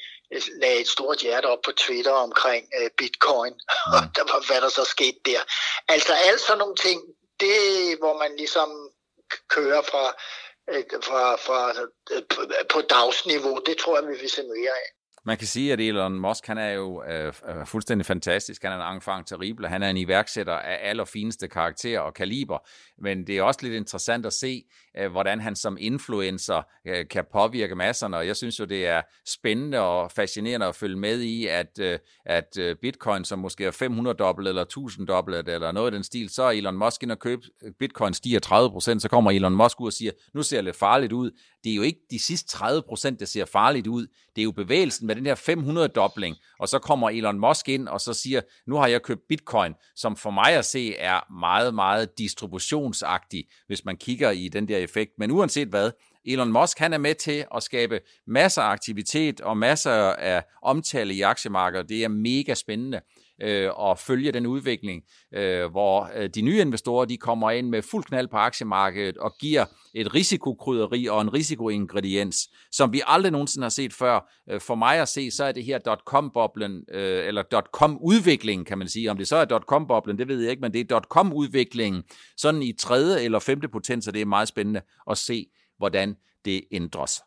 lagde 0.61 0.79
et 0.79 0.87
stort 0.87 1.17
hjerte 1.17 1.45
op 1.45 1.61
på 1.65 1.71
Twitter 1.71 2.11
omkring 2.11 2.69
øh, 2.81 2.89
bitcoin, 2.97 3.53
mm. 3.87 3.93
og 3.93 4.01
der 4.15 4.23
var, 4.33 4.47
hvad 4.47 4.61
der 4.61 4.69
så 4.69 4.85
skete 4.85 5.19
der. 5.25 5.41
Altså 5.87 6.13
alt 6.13 6.41
sådan 6.41 6.57
nogle 6.57 6.75
ting, 6.75 7.01
det 7.39 7.97
hvor 7.99 8.17
man 8.17 8.35
ligesom 8.35 8.69
kører 9.49 9.81
fra, 9.81 10.05
øh, 10.71 10.83
fra, 11.03 11.35
fra 11.35 11.59
øh, 12.11 12.23
på 12.69 12.81
dagsniveau, 12.81 13.59
det 13.65 13.77
tror 13.77 13.99
jeg, 13.99 14.07
vi 14.07 14.17
vil 14.17 14.29
se 14.29 14.43
mere 14.43 14.75
af. 14.83 14.89
Man 15.25 15.37
kan 15.37 15.47
sige, 15.47 15.73
at 15.73 15.79
Elon 15.79 16.19
Musk 16.19 16.47
han 16.47 16.57
er 16.57 16.69
jo 16.69 17.03
øh, 17.03 17.33
øh, 17.47 17.65
fuldstændig 17.65 18.05
fantastisk. 18.05 18.63
Han 18.63 18.71
er 18.71 18.87
en 18.89 18.95
enfant 18.95 19.27
terrible. 19.27 19.67
Han 19.67 19.83
er 19.83 19.89
en 19.89 19.97
iværksætter 19.97 20.53
af 20.53 20.89
allerfineste 20.89 21.47
karakter 21.47 21.99
og 21.99 22.13
kaliber. 22.13 22.57
Men 23.01 23.27
det 23.27 23.37
er 23.37 23.43
også 23.43 23.59
lidt 23.63 23.73
interessant 23.73 24.25
at 24.25 24.33
se, 24.33 24.63
øh, 24.97 25.11
hvordan 25.11 25.39
han 25.41 25.55
som 25.55 25.77
influencer 25.79 26.61
øh, 26.87 27.07
kan 27.07 27.25
påvirke 27.31 27.75
masserne. 27.75 28.17
Og 28.17 28.27
jeg 28.27 28.35
synes 28.35 28.59
jo, 28.59 28.65
det 28.65 28.87
er 28.87 29.01
spændende 29.27 29.79
og 29.79 30.11
fascinerende 30.11 30.65
at 30.65 30.75
følge 30.75 30.97
med 30.97 31.21
i, 31.21 31.47
at, 31.47 31.79
øh, 31.79 31.99
at 32.25 32.57
bitcoin, 32.81 33.25
som 33.25 33.39
måske 33.39 33.65
er 33.65 33.71
500 33.71 34.17
dobbelt 34.17 34.47
eller 34.47 34.61
1000 34.61 35.07
dobbelt 35.07 35.49
eller 35.49 35.71
noget 35.71 35.87
af 35.87 35.91
den 35.91 36.03
stil, 36.03 36.29
så 36.29 36.43
er 36.43 36.51
Elon 36.51 36.77
Musk 36.77 37.03
ind 37.03 37.11
og 37.11 37.19
købe 37.19 37.41
bitcoin 37.79 38.13
stiger 38.13 38.39
30% 38.93 38.99
så 38.99 39.07
kommer 39.09 39.31
Elon 39.31 39.55
Musk 39.55 39.81
ud 39.81 39.87
og 39.87 39.93
siger, 39.93 40.11
nu 40.33 40.43
ser 40.43 40.57
det 40.57 40.63
lidt 40.63 40.75
farligt 40.75 41.13
ud. 41.13 41.31
Det 41.63 41.71
er 41.71 41.75
jo 41.75 41.81
ikke 41.81 41.99
de 42.11 42.19
sidste 42.19 42.57
30% 42.57 43.17
der 43.19 43.25
ser 43.25 43.45
farligt 43.45 43.87
ud. 43.87 44.07
Det 44.35 44.41
er 44.41 44.43
jo 44.43 44.51
bevægelsen 44.51 45.07
med 45.07 45.15
den 45.15 45.25
her 45.25 45.35
500-dobling, 45.35 46.35
og 46.59 46.67
så 46.67 46.79
kommer 46.79 47.09
Elon 47.09 47.39
Musk 47.39 47.69
ind 47.69 47.87
og 47.87 48.01
så 48.01 48.13
siger, 48.13 48.41
nu 48.67 48.75
har 48.75 48.87
jeg 48.87 49.01
købt 49.01 49.21
bitcoin, 49.29 49.73
som 49.95 50.15
for 50.15 50.31
mig 50.31 50.53
at 50.53 50.65
se 50.65 50.95
er 50.95 51.33
meget, 51.33 51.75
meget 51.75 52.17
distribution 52.17 52.82
inflationsagtig, 52.83 53.45
hvis 53.67 53.85
man 53.85 53.97
kigger 53.97 54.31
i 54.31 54.47
den 54.47 54.67
der 54.67 54.77
effekt. 54.77 55.11
Men 55.17 55.31
uanset 55.31 55.67
hvad, 55.67 55.91
Elon 56.25 56.51
Musk 56.51 56.79
han 56.79 56.93
er 56.93 56.97
med 56.97 57.15
til 57.15 57.45
at 57.55 57.63
skabe 57.63 57.99
masser 58.27 58.61
af 58.61 58.71
aktivitet 58.71 59.41
og 59.41 59.57
masser 59.57 59.91
af 60.13 60.43
omtale 60.63 61.13
i 61.13 61.21
aktiemarkedet. 61.21 61.89
Det 61.89 62.03
er 62.03 62.07
mega 62.07 62.53
spændende 62.53 63.01
øh, 63.43 63.69
og 63.75 63.99
følge 63.99 64.31
den 64.31 64.45
udvikling, 64.45 65.03
øh, 65.33 65.71
hvor 65.71 66.09
øh, 66.15 66.29
de 66.29 66.41
nye 66.41 66.61
investorer 66.61 67.05
de 67.05 67.17
kommer 67.17 67.51
ind 67.51 67.69
med 67.69 67.81
fuld 67.81 68.03
knald 68.03 68.27
på 68.27 68.37
aktiemarkedet 68.37 69.17
og 69.17 69.33
giver 69.39 69.65
et 69.93 70.15
risikokrydderi 70.15 71.07
og 71.07 71.21
en 71.21 71.33
risikoingrediens, 71.33 72.49
som 72.71 72.93
vi 72.93 73.01
aldrig 73.07 73.31
nogensinde 73.31 73.65
har 73.65 73.69
set 73.69 73.93
før. 73.93 74.31
Øh, 74.49 74.61
for 74.61 74.75
mig 74.75 75.01
at 75.01 75.07
se, 75.07 75.31
så 75.31 75.43
er 75.43 75.51
det 75.51 75.63
her 75.63 75.77
dot-com-boblen, 75.77 76.83
øh, 76.91 77.27
eller 77.27 77.41
dot-com-udviklingen, 77.41 78.65
kan 78.65 78.77
man 78.77 78.87
sige. 78.87 79.11
Om 79.11 79.17
det 79.17 79.27
så 79.27 79.35
er 79.35 79.45
dot-com-boblen, 79.45 80.17
det 80.17 80.27
ved 80.27 80.41
jeg 80.41 80.51
ikke, 80.51 80.61
men 80.61 80.73
det 80.73 80.81
er 80.81 80.85
dot-com-udviklingen, 80.85 82.03
sådan 82.37 82.61
i 82.61 82.73
tredje 82.73 83.23
eller 83.23 83.39
femte 83.39 83.67
potens, 83.67 84.07
og 84.07 84.13
det 84.13 84.21
er 84.21 84.25
meget 84.25 84.47
spændende 84.47 84.81
at 85.11 85.17
se, 85.17 85.45
hvordan 85.77 86.15
det 86.45 86.63
ændres 86.71 87.21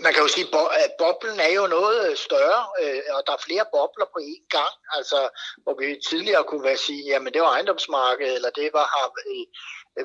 man 0.00 0.12
kan 0.14 0.22
jo 0.22 0.28
sige, 0.28 0.46
at 0.46 0.84
øh, 0.84 0.90
boblen 0.98 1.40
er 1.40 1.52
jo 1.60 1.66
noget 1.66 2.10
øh, 2.10 2.16
større, 2.16 2.62
øh, 2.82 3.00
og 3.16 3.22
der 3.26 3.32
er 3.32 3.46
flere 3.46 3.66
bobler 3.72 4.06
på 4.14 4.18
én 4.32 4.46
gang. 4.50 4.74
Altså, 4.96 5.18
hvor 5.62 5.74
vi 5.80 6.00
tidligere 6.08 6.44
kunne 6.44 6.64
være 6.64 6.76
sige, 6.76 7.02
jamen 7.04 7.32
det 7.32 7.42
var 7.42 7.48
ejendomsmarkedet, 7.48 8.34
eller 8.34 8.50
det 8.50 8.70
var 8.72 8.86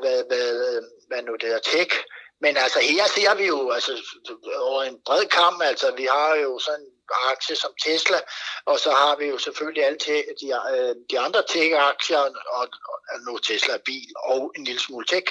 hvad, 0.02 0.23
hvad, 0.30 0.47
hvad 1.08 1.21
nu 1.21 1.36
det 1.36 1.50
er, 1.54 1.60
tech. 1.60 1.91
Men 2.41 2.58
altså 2.58 2.80
her 2.80 3.08
ser 3.08 3.36
vi 3.36 3.45
jo 3.45 3.71
altså, 3.71 3.91
over 4.60 4.84
en 4.84 4.97
bred 5.06 5.26
kamp, 5.26 5.62
altså 5.62 5.93
vi 5.97 6.08
har 6.12 6.36
jo 6.36 6.60
sådan 6.60 6.82
en 6.82 6.91
aktie 7.32 7.56
som 7.56 7.71
Tesla, 7.84 8.19
og 8.65 8.80
så 8.80 8.91
har 8.91 9.15
vi 9.15 9.26
jo 9.26 9.38
selvfølgelig 9.38 9.86
alle 9.86 10.00
te, 10.00 10.23
de, 10.41 10.47
de 11.12 11.19
andre 11.19 11.43
tech-aktier, 11.43 12.17
og, 12.17 12.67
og 13.12 13.17
nu 13.28 13.38
Tesla 13.38 13.78
bil 13.86 14.12
og 14.23 14.54
en 14.58 14.63
lille 14.63 14.82
smule 14.82 15.06
tech. 15.06 15.28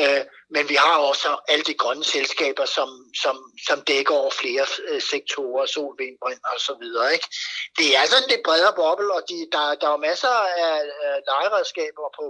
Øh, 0.00 0.22
men 0.54 0.68
vi 0.68 0.74
har 0.74 0.96
også 1.10 1.28
alle 1.48 1.64
de 1.64 1.74
grønne 1.74 2.04
selskaber, 2.04 2.64
som, 2.64 2.88
som, 3.22 3.36
som 3.68 3.78
dækker 3.90 4.14
over 4.14 4.30
flere 4.40 4.66
øh, 4.88 5.02
sektorer, 5.12 5.66
sol, 5.66 5.94
vind, 5.98 6.16
og 6.52 6.60
så 6.66 6.74
videre. 6.82 7.12
Ikke? 7.12 7.28
Det 7.78 7.88
er 7.98 8.04
sådan 8.06 8.28
lidt 8.28 8.46
bredere 8.48 8.74
boble, 8.80 9.14
og 9.16 9.22
de, 9.30 9.38
der, 9.54 9.66
der 9.82 9.88
er 9.92 10.04
masser 10.08 10.36
af 10.66 10.74
øh, 11.04 11.18
legeredskaber 11.30 12.06
på, 12.18 12.24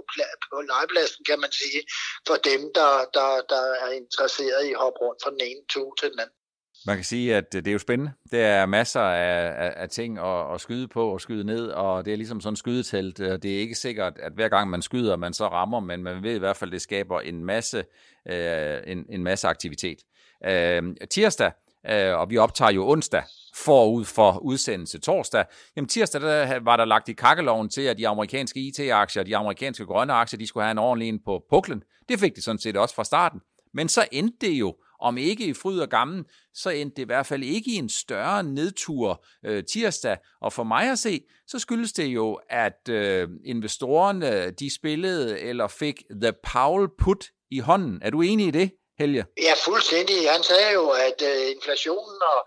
på 0.49 0.55
legepladsen, 0.69 1.25
kan 1.29 1.39
man 1.39 1.51
sige, 1.61 1.81
for 2.27 2.35
dem, 2.35 2.61
der, 2.77 2.91
der, 3.17 3.29
der 3.53 3.63
er 3.85 3.91
interesseret 4.01 4.61
i 4.65 4.71
at 4.71 4.81
hoppe 4.83 4.99
rundt 5.03 5.23
fra 5.23 5.31
den 5.35 5.41
ene 5.49 5.63
tog 5.73 5.87
til 5.99 6.09
den 6.11 6.19
anden. 6.19 6.42
Man 6.85 6.95
kan 6.95 7.03
sige, 7.03 7.35
at 7.35 7.55
øh, 7.55 7.61
det 7.61 7.67
er 7.67 7.73
jo 7.73 7.79
spændende. 7.79 8.11
Der 8.31 8.45
er 8.45 8.65
masser 8.65 9.01
af, 9.01 9.65
af, 9.65 9.73
af 9.75 9.89
ting 9.89 10.19
at, 10.19 10.53
at 10.53 10.61
skyde 10.61 10.87
på 10.87 11.13
og 11.13 11.21
skyde 11.21 11.43
ned, 11.43 11.67
og 11.67 12.05
det 12.05 12.13
er 12.13 12.17
ligesom 12.17 12.41
sådan 12.41 12.51
en 12.51 12.55
skydetelt. 12.55 13.17
Det 13.17 13.45
er 13.45 13.59
ikke 13.59 13.75
sikkert, 13.75 14.13
at 14.19 14.33
hver 14.33 14.49
gang 14.49 14.69
man 14.69 14.81
skyder, 14.81 15.15
man 15.15 15.33
så 15.33 15.47
rammer, 15.47 15.79
men 15.79 16.03
man 16.03 16.23
ved 16.23 16.35
i 16.35 16.39
hvert 16.39 16.57
fald, 16.57 16.69
at 16.69 16.73
det 16.73 16.81
skaber 16.81 17.19
en 17.19 17.45
masse, 17.45 17.83
øh, 18.29 18.77
en, 18.87 19.05
en 19.09 19.23
masse 19.23 19.47
aktivitet. 19.47 19.97
Øh, 20.45 20.83
tirsdag, 21.09 21.51
øh, 21.89 22.13
og 22.19 22.29
vi 22.29 22.37
optager 22.37 22.71
jo 22.71 22.89
onsdag 22.89 23.23
forud 23.55 24.05
for 24.05 24.37
udsendelse 24.37 24.99
torsdag. 24.99 25.45
Jamen 25.75 25.87
tirsdag 25.87 26.21
der 26.21 26.59
var 26.59 26.77
der 26.77 26.85
lagt 26.85 27.09
i 27.09 27.13
kakkeloven 27.13 27.69
til, 27.69 27.81
at 27.81 27.97
de 27.97 28.07
amerikanske 28.07 28.59
IT-aktier, 28.59 29.23
de 29.23 29.37
amerikanske 29.37 29.85
grønne 29.85 30.13
aktier, 30.13 30.37
de 30.37 30.47
skulle 30.47 30.63
have 30.63 30.71
en 30.71 30.77
ordentlig 30.77 31.09
en 31.09 31.19
på 31.25 31.43
puklen. 31.49 31.83
Det 32.09 32.19
fik 32.19 32.35
de 32.35 32.41
sådan 32.41 32.59
set 32.59 32.77
også 32.77 32.95
fra 32.95 33.03
starten. 33.03 33.39
Men 33.73 33.89
så 33.89 34.05
endte 34.11 34.47
det 34.47 34.53
jo 34.53 34.75
om 35.03 35.17
ikke 35.17 35.45
i 35.45 35.53
fryd 35.53 35.79
og 35.79 35.89
gammel, 35.89 36.25
så 36.53 36.69
endte 36.69 36.95
det 36.95 37.01
i 37.01 37.05
hvert 37.05 37.25
fald 37.25 37.43
ikke 37.43 37.71
i 37.71 37.75
en 37.75 37.89
større 37.89 38.43
nedtur 38.43 39.25
øh, 39.45 39.63
tirsdag. 39.63 40.17
Og 40.41 40.53
for 40.53 40.63
mig 40.63 40.91
at 40.91 40.99
se, 40.99 41.21
så 41.47 41.59
skyldes 41.59 41.93
det 41.93 42.05
jo, 42.05 42.39
at 42.49 42.89
øh, 42.89 43.29
investorerne 43.45 44.51
de 44.51 44.75
spillede 44.75 45.39
eller 45.39 45.67
fik 45.67 46.03
The 46.21 46.33
Powell 46.53 46.87
put 46.99 47.25
i 47.51 47.59
hånden. 47.59 47.99
Er 48.01 48.09
du 48.09 48.21
enig 48.21 48.47
i 48.47 48.51
det? 48.51 48.71
Helge? 48.99 49.25
Ja, 49.47 49.53
fuldstændig. 49.67 50.17
Han 50.35 50.43
sagde 50.43 50.71
jo, 50.79 50.85
at 51.07 51.17
uh, 51.31 51.51
inflationen 51.55 52.19
og, 52.33 52.41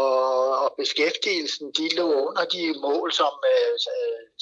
og, 0.00 0.10
og 0.64 0.74
beskæftigelsen, 0.78 1.66
de 1.78 1.94
lå 1.98 2.06
under 2.28 2.44
de 2.44 2.62
mål, 2.86 3.12
som 3.12 3.32
uh, 3.52 3.74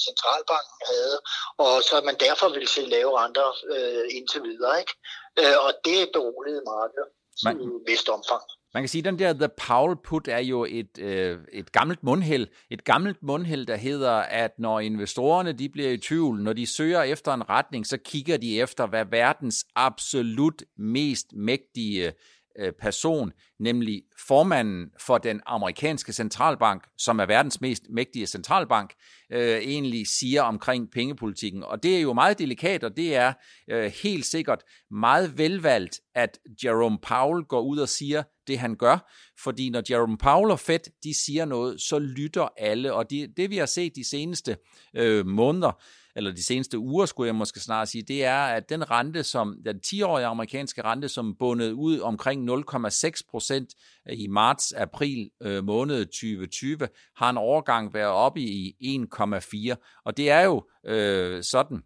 centralbanken 0.07 0.81
havde, 0.93 1.17
og 1.57 1.83
så 1.87 1.95
man 2.09 2.17
derfor 2.25 2.47
ville 2.55 2.67
se 2.75 2.81
lave 2.95 3.11
renter 3.19 3.49
uh, 3.75 4.05
indtil 4.17 4.41
videre. 4.43 4.79
Ikke? 4.79 4.93
Uh, 5.41 5.57
og 5.65 5.71
det 5.85 5.99
beroligede 6.13 6.63
markedet 6.73 7.09
man, 7.45 7.71
vist 7.87 8.09
omfang. 8.09 8.41
Man 8.73 8.83
kan 8.83 8.87
sige, 8.89 8.99
at 8.99 9.05
den 9.05 9.19
der 9.19 9.33
The 9.33 9.49
Powell 9.67 9.95
Put 10.03 10.27
er 10.27 10.39
jo 10.39 10.65
et, 10.69 10.97
øh, 10.99 11.39
et 11.53 11.71
gammelt 11.71 12.03
mundhæld. 12.03 12.47
Et 12.69 12.83
gammelt 12.83 13.23
mundhæld, 13.23 13.65
der 13.65 13.75
hedder, 13.75 14.11
at 14.11 14.51
når 14.59 14.79
investorerne 14.79 15.51
de 15.53 15.69
bliver 15.69 15.89
i 15.89 15.97
tvivl, 15.97 16.43
når 16.43 16.53
de 16.53 16.65
søger 16.67 17.01
efter 17.01 17.33
en 17.33 17.49
retning, 17.49 17.87
så 17.87 17.97
kigger 17.97 18.37
de 18.37 18.61
efter, 18.61 18.87
hvad 18.87 19.05
verdens 19.05 19.65
absolut 19.75 20.63
mest 20.77 21.27
mægtige 21.33 22.13
Øh, 22.59 22.73
person, 22.81 23.31
nemlig 23.59 24.03
formanden 24.27 24.89
for 24.99 25.17
den 25.17 25.41
amerikanske 25.45 26.13
centralbank, 26.13 26.83
som 26.97 27.19
er 27.19 27.25
verdens 27.25 27.61
mest 27.61 27.83
mægtige 27.89 28.27
centralbank, 28.27 28.93
øh, 29.31 29.57
egentlig 29.57 30.07
siger 30.07 30.41
omkring 30.41 30.91
pengepolitikken. 30.91 31.63
Og 31.63 31.83
det 31.83 31.97
er 31.97 32.01
jo 32.01 32.13
meget 32.13 32.39
delikat, 32.39 32.83
og 32.83 32.97
det 32.97 33.15
er 33.15 33.33
øh, 33.69 33.91
helt 34.03 34.25
sikkert 34.25 34.63
meget 34.91 35.37
velvalgt, 35.37 35.99
at 36.15 36.39
Jerome 36.63 36.97
Powell 37.01 37.43
går 37.43 37.61
ud 37.61 37.77
og 37.77 37.89
siger 37.89 38.23
det, 38.47 38.59
han 38.59 38.75
gør. 38.75 39.11
Fordi 39.43 39.69
når 39.69 39.81
Jerome 39.89 40.17
Powell 40.17 40.51
og 40.51 40.59
Fed 40.59 40.79
de 41.03 41.23
siger 41.25 41.45
noget, 41.45 41.81
så 41.81 41.99
lytter 41.99 42.47
alle. 42.57 42.93
Og 42.93 43.09
det, 43.09 43.37
det 43.37 43.49
vi 43.49 43.57
har 43.57 43.65
set 43.65 43.95
de 43.95 44.09
seneste 44.09 44.57
øh, 44.95 45.25
måneder, 45.25 45.81
eller 46.15 46.31
de 46.31 46.45
seneste 46.45 46.79
uger, 46.79 47.05
skulle 47.05 47.27
jeg 47.27 47.35
måske 47.35 47.59
snart 47.59 47.89
sige, 47.89 48.03
det 48.03 48.25
er, 48.25 48.43
at 48.43 48.69
den 48.69 48.91
rente, 48.91 49.23
som 49.23 49.55
den 49.65 49.79
10-årige 49.87 50.25
amerikanske 50.25 50.83
rente, 50.83 51.09
som 51.09 51.35
bundet 51.39 51.71
ud 51.71 51.99
omkring 51.99 52.49
0,6 52.49 53.21
procent 53.29 53.69
øh, 54.09 54.19
i 54.19 54.27
marts-april 54.27 55.29
øh, 55.41 55.63
måned 55.63 56.05
2020, 56.05 56.77
har 57.15 57.29
en 57.29 57.37
overgang 57.37 57.93
været 57.93 58.11
oppe 58.11 58.41
i 58.41 58.97
1,4. 59.13 60.01
Og 60.05 60.17
det 60.17 60.29
er 60.29 60.41
jo 60.41 60.63
øh, 60.85 61.43
sådan, 61.43 61.83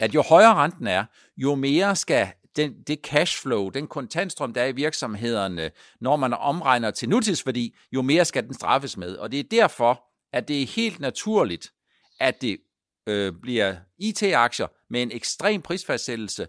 at 0.00 0.14
jo 0.14 0.22
højere 0.22 0.54
renten 0.54 0.86
er, 0.86 1.04
jo 1.36 1.54
mere 1.54 1.96
skal 1.96 2.28
den, 2.56 2.82
det 2.86 2.98
cashflow, 3.04 3.68
den 3.68 3.86
kontantstrøm, 3.86 4.52
der 4.54 4.62
er 4.62 4.66
i 4.66 4.72
virksomhederne, 4.72 5.70
når 6.00 6.16
man 6.16 6.32
omregner 6.32 6.90
til 6.90 7.08
nutidsværdi, 7.08 7.76
jo 7.92 8.02
mere 8.02 8.24
skal 8.24 8.46
den 8.46 8.54
straffes 8.54 8.96
med. 8.96 9.16
Og 9.16 9.32
det 9.32 9.40
er 9.40 9.44
derfor, 9.50 10.04
at 10.32 10.48
det 10.48 10.62
er 10.62 10.66
helt 10.66 11.00
naturligt, 11.00 11.72
at 12.20 12.42
det 12.42 12.58
øh, 13.06 13.32
bliver 13.42 13.76
IT-aktier 13.98 14.66
med 14.90 15.02
en 15.02 15.12
ekstrem 15.12 15.62
prisfastsættelse 15.62 16.46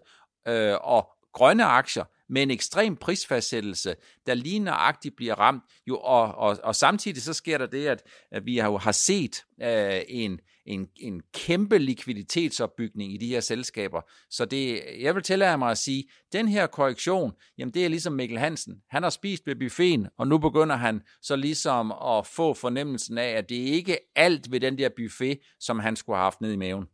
øh, 0.48 0.76
og 0.82 1.10
grønne 1.34 1.66
aktier 1.66 2.04
med 2.30 2.44
en 2.44 2.52
ekstrem 2.52 2.96
prisfastsættelse, 2.96 3.96
der 4.26 4.34
lige 4.34 4.60
nøjagtigt 4.60 5.16
bliver 5.16 5.36
ramt. 5.36 5.64
Jo, 5.88 6.00
og, 6.00 6.36
og, 6.36 6.58
og 6.64 6.76
samtidig 6.76 7.22
så 7.22 7.34
sker 7.34 7.58
der 7.58 7.66
det, 7.66 7.88
at, 7.88 8.04
at 8.32 8.46
vi 8.46 8.58
har, 8.58 8.78
har 8.78 8.92
set 8.92 9.44
øh, 9.62 10.02
en, 10.08 10.40
en, 10.66 10.88
en 10.96 11.22
kæmpe 11.34 11.78
likviditetsopbygning 11.78 13.14
i 13.14 13.18
de 13.18 13.28
her 13.28 13.40
selskaber. 13.40 14.02
Så 14.30 14.46
det, 14.46 14.82
jeg 15.00 15.16
vil 15.16 15.24
tillade 15.24 15.58
mig 15.58 15.72
at 15.72 15.78
sige, 15.78 16.04
den 16.34 16.48
her 16.48 16.68
korrektion, 16.68 17.32
jamen 17.58 17.74
det 17.74 17.86
er 17.86 17.90
ligesom 17.90 18.14
Mikkel 18.14 18.38
Hansen. 18.38 18.76
Han 18.90 19.04
har 19.04 19.10
spist 19.10 19.48
ved 19.48 19.56
buffeten, 19.56 20.08
og 20.18 20.28
nu 20.28 20.38
begynder 20.38 20.76
han 20.76 21.02
så 21.22 21.36
ligesom 21.36 21.92
at 21.92 22.28
få 22.28 22.54
fornemmelsen 22.54 23.18
af, 23.18 23.30
at 23.30 23.50
det 23.50 23.56
ikke 23.56 23.94
er 23.94 23.98
alt 24.16 24.52
ved 24.52 24.60
den 24.60 24.78
der 24.78 24.90
buffet, 24.98 25.40
som 25.60 25.80
han 25.80 25.96
skulle 25.96 26.18
have 26.18 26.24
haft 26.24 26.42
ned 26.42 26.52
i 26.52 26.56
maven. 26.56 26.86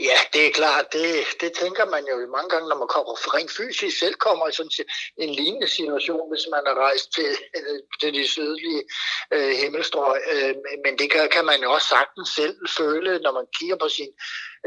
Ja, 0.00 0.18
det 0.32 0.46
er 0.46 0.52
klart. 0.52 0.92
Det, 0.92 1.26
det 1.40 1.52
tænker 1.52 1.84
man 1.94 2.04
jo 2.10 2.14
mange 2.36 2.48
gange, 2.48 2.68
når 2.68 2.78
man 2.78 2.88
kommer 2.88 3.14
for 3.22 3.36
rent 3.36 3.50
fysisk 3.50 3.98
selv 3.98 4.14
kommer 4.14 4.48
i 4.48 4.52
sådan 4.52 4.70
en 5.16 5.30
lignende 5.34 5.68
situation, 5.68 6.30
hvis 6.32 6.46
man 6.54 6.62
har 6.66 6.74
rejst 6.86 7.12
til, 7.14 7.30
til 8.00 8.14
de 8.14 8.28
sydlige 8.28 8.82
øh, 9.34 9.52
himmelstrøg. 9.60 10.20
Øh, 10.32 10.54
men 10.84 10.98
det 10.98 11.10
kan, 11.10 11.28
kan 11.28 11.44
man 11.44 11.62
jo 11.62 11.72
også 11.72 11.88
sagtens 11.88 12.28
selv 12.28 12.56
føle, 12.78 13.18
når 13.18 13.32
man 13.32 13.46
kigger 13.58 13.76
på 13.76 13.88
sin, 13.88 14.10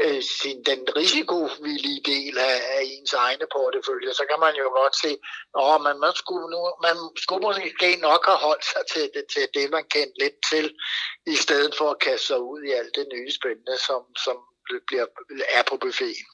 øh, 0.02 0.22
sin, 0.22 0.64
den 0.70 0.80
risikovillige 0.96 2.02
del 2.12 2.38
af, 2.38 2.56
af 2.74 2.80
ens 2.82 3.12
egne 3.12 3.46
portefølje, 3.52 4.14
så 4.14 4.24
kan 4.30 4.40
man 4.40 4.54
jo 4.62 4.66
godt 4.80 4.96
se, 5.04 5.12
at 5.58 5.80
man, 5.86 5.96
man, 6.04 6.14
skulle 6.22 6.46
nu, 6.54 6.60
man 6.86 6.96
skulle 7.24 7.42
måske 7.46 7.96
nok 8.08 8.22
have 8.26 8.42
holdt 8.48 8.64
sig 8.72 8.82
til 8.92 9.10
det, 9.14 9.24
til 9.32 9.44
det, 9.54 9.70
man 9.70 9.84
kendte 9.94 10.18
lidt 10.22 10.38
til, 10.50 10.66
i 11.26 11.36
stedet 11.44 11.72
for 11.78 11.90
at 11.90 12.00
kaste 12.06 12.26
sig 12.26 12.40
ud 12.40 12.62
i 12.62 12.70
alt 12.70 12.94
det 12.98 13.06
nye 13.14 13.30
spændende, 13.38 13.78
som, 13.88 14.02
som 14.26 14.36
bliver, 14.86 15.06
er 15.58 15.62
på 15.70 15.76
buffeten. 15.80 16.26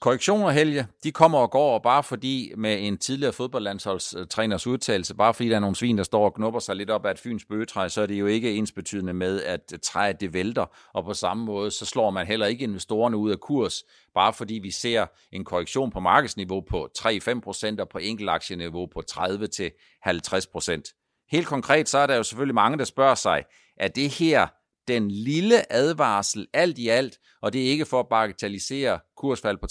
Korrektioner, 0.00 0.50
Helge, 0.50 0.86
de 1.04 1.12
kommer 1.12 1.38
og 1.38 1.50
går, 1.50 1.78
bare 1.78 2.02
fordi 2.02 2.52
med 2.56 2.86
en 2.86 2.98
tidligere 2.98 3.32
fodboldlandsholdstræners 3.32 4.66
udtalelse, 4.66 5.14
bare 5.14 5.34
fordi 5.34 5.48
der 5.48 5.56
er 5.56 5.60
nogle 5.60 5.76
svin, 5.76 5.98
der 5.98 6.04
står 6.04 6.24
og 6.24 6.34
knupper 6.34 6.60
sig 6.60 6.76
lidt 6.76 6.90
op 6.90 7.06
af 7.06 7.10
et 7.10 7.18
fyns 7.18 7.44
bøgetræ, 7.44 7.88
så 7.88 8.02
er 8.02 8.06
det 8.06 8.14
jo 8.14 8.26
ikke 8.26 8.54
ensbetydende 8.54 9.12
med, 9.12 9.42
at 9.42 9.72
træet 9.82 10.20
det 10.20 10.32
vælter, 10.32 10.66
og 10.94 11.04
på 11.04 11.14
samme 11.14 11.44
måde, 11.44 11.70
så 11.70 11.86
slår 11.86 12.10
man 12.10 12.26
heller 12.26 12.46
ikke 12.46 12.64
investorerne 12.64 13.16
ud 13.16 13.30
af 13.30 13.40
kurs, 13.40 13.84
bare 14.14 14.32
fordi 14.32 14.60
vi 14.62 14.70
ser 14.70 15.06
en 15.32 15.44
korrektion 15.44 15.90
på 15.90 16.00
markedsniveau 16.00 16.60
på 16.70 16.88
3-5% 16.98 17.80
og 17.80 17.88
på 17.88 17.98
enkeltaktieniveau 17.98 18.86
på 18.86 19.02
30-50%. 19.10 21.26
Helt 21.30 21.46
konkret, 21.46 21.88
så 21.88 21.98
er 21.98 22.06
der 22.06 22.16
jo 22.16 22.22
selvfølgelig 22.22 22.54
mange, 22.54 22.78
der 22.78 22.84
spørger 22.84 23.14
sig, 23.14 23.44
er 23.76 23.88
det 23.88 24.10
her 24.10 24.46
den 24.88 25.10
lille 25.10 25.72
advarsel 25.72 26.46
alt 26.52 26.78
i 26.78 26.88
alt, 26.88 27.18
og 27.42 27.52
det 27.52 27.66
er 27.66 27.70
ikke 27.70 27.84
for 27.84 28.00
at 28.00 28.08
bagatellisere 28.08 29.00
kursfald 29.16 29.58
på 29.58 29.66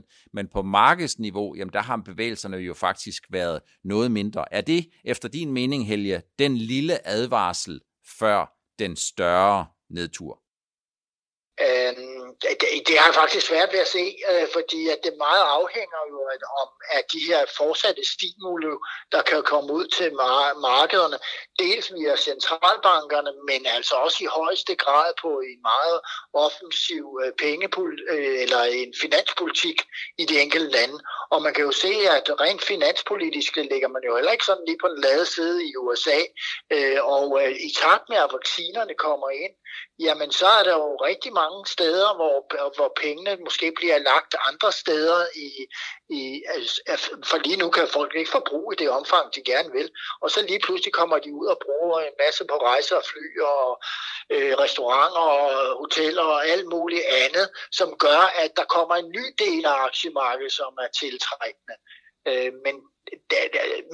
30-50%, 0.00 0.28
men 0.32 0.48
på 0.48 0.62
markedsniveau, 0.62 1.54
jamen 1.56 1.72
der 1.72 1.82
har 1.82 1.96
bevægelserne 1.96 2.56
jo 2.56 2.74
faktisk 2.74 3.26
været 3.30 3.60
noget 3.84 4.10
mindre. 4.10 4.54
Er 4.54 4.60
det 4.60 4.88
efter 5.04 5.28
din 5.28 5.52
mening, 5.52 5.86
Helge, 5.86 6.22
den 6.38 6.56
lille 6.56 7.08
advarsel 7.08 7.80
før 8.18 8.52
den 8.78 8.96
større 8.96 9.66
nedtur? 9.90 10.42
Det, 12.42 12.82
det 12.86 12.98
har 12.98 13.06
jeg 13.06 13.14
faktisk 13.14 13.46
svært 13.46 13.72
ved 13.72 13.80
at 13.80 13.88
se, 13.88 14.04
øh, 14.30 14.46
fordi 14.52 14.88
at 14.88 14.98
det 15.04 15.14
meget 15.26 15.44
afhænger 15.58 16.02
jo 16.10 16.18
om 16.62 16.68
at 16.98 17.04
de 17.12 17.20
her 17.28 17.40
fortsatte 17.56 18.02
stimuli, 18.14 18.74
der 19.12 19.22
kan 19.22 19.42
komme 19.42 19.72
ud 19.72 19.86
til 19.86 20.08
mar- 20.20 20.54
markederne, 20.68 21.18
dels 21.58 21.86
via 21.94 22.16
centralbankerne, 22.16 23.32
men 23.48 23.66
altså 23.66 23.94
også 23.94 24.18
i 24.24 24.34
højeste 24.40 24.74
grad 24.74 25.12
på 25.22 25.30
en 25.50 25.60
meget 25.72 25.98
offensiv 26.44 27.04
øh, 27.22 27.32
pengepol- 27.42 28.04
øh, 28.14 28.42
eller 28.42 28.62
en 28.62 28.94
finanspolitik 29.00 29.78
i 30.18 30.24
de 30.24 30.40
enkelte 30.40 30.70
lande. 30.76 30.98
Og 31.30 31.42
man 31.42 31.54
kan 31.54 31.64
jo 31.64 31.72
se, 31.72 31.92
at 32.16 32.40
rent 32.40 32.62
finanspolitisk 32.64 33.56
ligger 33.56 33.88
man 33.88 34.02
jo 34.06 34.16
heller 34.16 34.32
ikke 34.32 34.44
sådan 34.44 34.64
lige 34.66 34.82
på 34.82 34.88
den 34.88 35.00
lade 35.00 35.26
side 35.26 35.58
i 35.68 35.76
USA, 35.76 36.18
øh, 36.74 36.98
og 37.14 37.26
øh, 37.42 37.50
i 37.68 37.70
takt 37.82 38.04
med, 38.08 38.16
at 38.16 38.32
vaccinerne 38.32 38.94
kommer 38.94 39.28
ind, 39.30 39.54
jamen 40.06 40.32
så 40.32 40.46
er 40.46 40.62
der 40.62 40.74
jo 40.82 40.96
rigtig 40.96 41.32
mange 41.32 41.66
steder, 41.66 42.14
hvor, 42.14 42.36
hvor 42.76 42.92
pengene 43.02 43.36
måske 43.36 43.72
bliver 43.76 43.98
lagt 43.98 44.34
andre 44.48 44.72
steder 44.72 45.20
i, 45.46 45.48
i, 46.18 46.42
altså, 46.54 47.10
for 47.24 47.38
lige 47.38 47.56
nu 47.56 47.70
kan 47.70 47.88
folk 47.88 48.12
ikke 48.14 48.30
forbruge 48.30 48.74
i 48.74 48.80
det 48.82 48.90
omfang, 48.90 49.34
de 49.34 49.42
gerne 49.42 49.72
vil. 49.72 49.90
Og 50.22 50.30
så 50.30 50.42
lige 50.42 50.60
pludselig 50.64 50.92
kommer 50.92 51.18
de 51.18 51.34
ud 51.34 51.46
og 51.46 51.58
bruger 51.66 52.00
en 52.00 52.16
masse 52.24 52.44
på 52.44 52.56
rejser 52.56 52.96
og 52.96 53.04
fly 53.10 53.26
og 53.40 53.82
øh, 54.34 54.54
restauranter 54.64 55.26
og 55.40 55.76
hoteller 55.80 56.22
og 56.22 56.46
alt 56.46 56.66
muligt 56.66 57.04
andet, 57.24 57.46
som 57.72 57.98
gør, 57.98 58.22
at 58.44 58.56
der 58.56 58.64
kommer 58.64 58.94
en 58.94 59.10
ny 59.18 59.24
del 59.38 59.64
af 59.64 59.76
aktiemarkedet, 59.88 60.52
som 60.52 60.72
er 60.84 60.88
tiltrækkende. 61.00 61.76
Øh, 62.28 62.52
men 62.64 62.74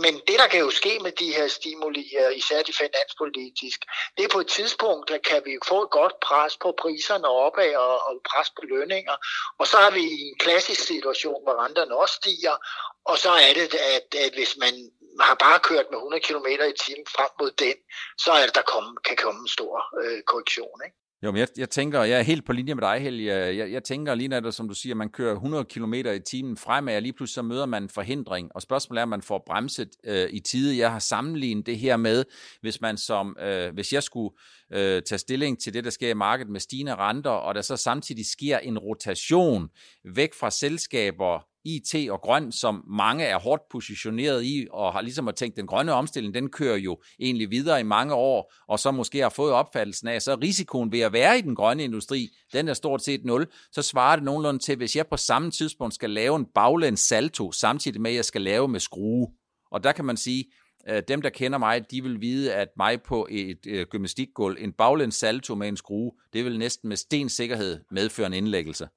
men 0.05 0.15
det, 0.27 0.39
der 0.39 0.49
kan 0.49 0.61
jo 0.61 0.71
ske 0.71 0.99
med 0.99 1.13
de 1.13 1.33
her 1.33 1.49
stimuli, 1.49 2.17
især 2.35 2.63
de 2.63 2.73
finanspolitisk, 2.73 3.81
det 4.17 4.25
er 4.25 4.29
på 4.29 4.41
et 4.41 4.47
tidspunkt, 4.47 5.09
der 5.09 5.19
kan 5.19 5.43
vi 5.45 5.59
få 5.67 5.83
et 5.83 5.91
godt 5.91 6.15
pres 6.21 6.57
på 6.57 6.75
priserne 6.83 7.29
opad 7.29 7.75
og, 7.77 8.07
og 8.07 8.21
pres 8.31 8.51
på 8.51 8.63
lønninger. 8.63 9.17
Og 9.59 9.67
så 9.67 9.77
har 9.77 9.91
vi 9.91 10.01
en 10.01 10.39
klassisk 10.39 10.81
situation, 10.81 11.43
hvor 11.45 11.65
renterne 11.65 11.97
også 11.97 12.15
stiger, 12.15 12.57
og 13.05 13.19
så 13.19 13.31
er 13.31 13.53
det, 13.55 13.75
at, 13.75 14.15
at 14.25 14.33
hvis 14.35 14.57
man 14.57 14.75
har 15.21 15.35
bare 15.35 15.61
kørt 15.61 15.87
med 15.91 15.99
100 15.99 16.23
km 16.23 16.47
i 16.47 16.79
timen 16.85 17.07
frem 17.17 17.31
mod 17.41 17.51
den, 17.51 17.77
så 18.19 18.31
er 18.33 18.47
det, 18.47 18.55
der 18.55 18.63
komme, 18.63 18.97
kan 19.05 19.17
komme 19.17 19.41
en 19.41 19.49
stor 19.49 19.75
øh, 20.03 20.23
korrektion. 20.23 20.81
Ikke? 20.87 20.97
Jo, 21.23 21.31
men 21.33 21.39
jeg, 21.39 21.49
jeg 21.57 21.71
tænker, 21.71 22.03
jeg 22.03 22.19
er 22.19 22.23
helt 22.23 22.47
på 22.47 22.53
linje 22.53 22.75
med 22.75 22.83
dig, 22.83 23.01
Helge. 23.01 23.35
Jeg, 23.35 23.57
jeg, 23.57 23.73
jeg 23.73 23.85
tænker 23.85 24.15
lige 24.15 24.29
netop, 24.29 24.53
som 24.53 24.69
du 24.69 24.75
siger, 24.75 24.95
man 24.95 25.09
kører 25.09 25.35
100 25.35 25.65
km 25.65 25.95
i 25.95 26.21
timen 26.27 26.57
fremad, 26.57 26.97
og 26.97 27.03
lige 27.03 27.13
pludselig 27.13 27.35
så 27.35 27.43
møder 27.43 27.67
man 27.67 27.83
en 27.83 27.89
forhindring, 27.89 28.51
og 28.55 28.63
spørgsmålet 28.63 28.99
er, 28.99 29.03
om 29.03 29.09
man 29.09 29.23
får 29.23 29.43
bremset 29.47 29.89
øh, 30.05 30.29
i 30.31 30.41
tide. 30.41 30.79
Jeg 30.79 30.93
har 30.93 30.99
sammenlignet 30.99 31.67
det 31.67 31.79
her 31.79 31.97
med, 31.97 32.25
hvis 32.61 32.81
man 32.81 32.97
som, 32.97 33.37
øh, 33.41 33.75
hvis 33.75 33.93
jeg 33.93 34.03
skulle 34.03 34.35
øh, 34.73 35.03
tage 35.03 35.19
stilling 35.19 35.61
til 35.61 35.75
det, 35.75 35.85
der 35.85 35.91
sker 35.91 36.11
i 36.11 36.15
markedet 36.15 36.53
med 36.53 36.61
stigende 36.61 36.95
renter, 36.95 37.31
og 37.31 37.55
der 37.55 37.63
så 37.63 37.77
samtidig 37.77 38.27
sker 38.27 38.59
en 38.59 38.79
rotation 38.79 39.69
væk 40.15 40.35
fra 40.35 40.51
selskaber, 40.51 41.45
IT 41.77 42.11
og 42.11 42.21
grøn, 42.21 42.53
som 42.53 42.85
mange 42.89 43.25
er 43.25 43.39
hårdt 43.39 43.63
positioneret 43.71 44.45
i, 44.45 44.67
og 44.71 44.93
har 44.93 45.01
ligesom 45.01 45.29
at 45.29 45.35
tænkt, 45.35 45.57
den 45.57 45.67
grønne 45.67 45.93
omstilling, 45.93 46.35
den 46.35 46.51
kører 46.51 46.77
jo 46.77 46.99
egentlig 47.21 47.51
videre 47.51 47.81
i 47.81 47.83
mange 47.83 48.15
år, 48.15 48.55
og 48.69 48.79
så 48.79 48.91
måske 48.91 49.19
har 49.19 49.29
fået 49.29 49.53
opfattelsen 49.53 50.09
af, 50.09 50.23
så 50.23 50.35
risikoen 50.43 50.93
ved 50.93 51.01
at 51.01 51.13
være 51.13 51.39
i 51.39 51.43
den 51.43 51.55
grønne 51.55 51.85
industri, 51.85 52.29
den 52.53 52.69
er 52.69 52.75
stort 52.75 53.03
set 53.03 53.25
nul, 53.25 53.47
så 53.73 53.83
svarer 53.83 54.17
det 54.17 54.25
nogenlunde 54.25 54.59
til, 54.59 54.77
hvis 54.77 54.97
jeg 54.97 55.07
på 55.07 55.17
samme 55.17 55.51
tidspunkt 55.51 55.95
skal 55.95 56.11
lave 56.11 56.37
en 56.37 56.47
baglæns 56.55 57.01
salto, 57.01 57.53
samtidig 57.53 58.01
med, 58.01 58.11
at 58.11 58.17
jeg 58.17 58.25
skal 58.25 58.43
lave 58.43 58.69
med 58.69 58.81
skrue. 58.81 59.29
Og 59.71 59.85
der 59.85 59.93
kan 59.93 60.05
man 60.05 60.17
sige, 60.17 60.45
øh, 60.91 61.03
dem, 61.09 61.23
der 61.23 61.31
kender 61.31 61.59
mig, 61.59 61.91
de 61.91 62.03
vil 62.03 62.21
vide, 62.21 62.55
at 62.55 62.69
mig 62.77 63.03
på 63.03 63.27
et 63.31 63.67
øh, 63.67 63.87
gymnastikgulv, 63.91 64.57
en 64.61 64.73
baglæns 64.73 65.15
salto 65.15 65.55
med 65.55 65.69
en 65.69 65.77
skrue, 65.77 66.13
det 66.33 66.45
vil 66.45 66.59
næsten 66.59 66.89
med 66.89 66.97
sten 66.97 67.29
sikkerhed 67.29 67.81
medføre 67.91 68.27
en 68.27 68.33
indlæggelse. 68.33 68.89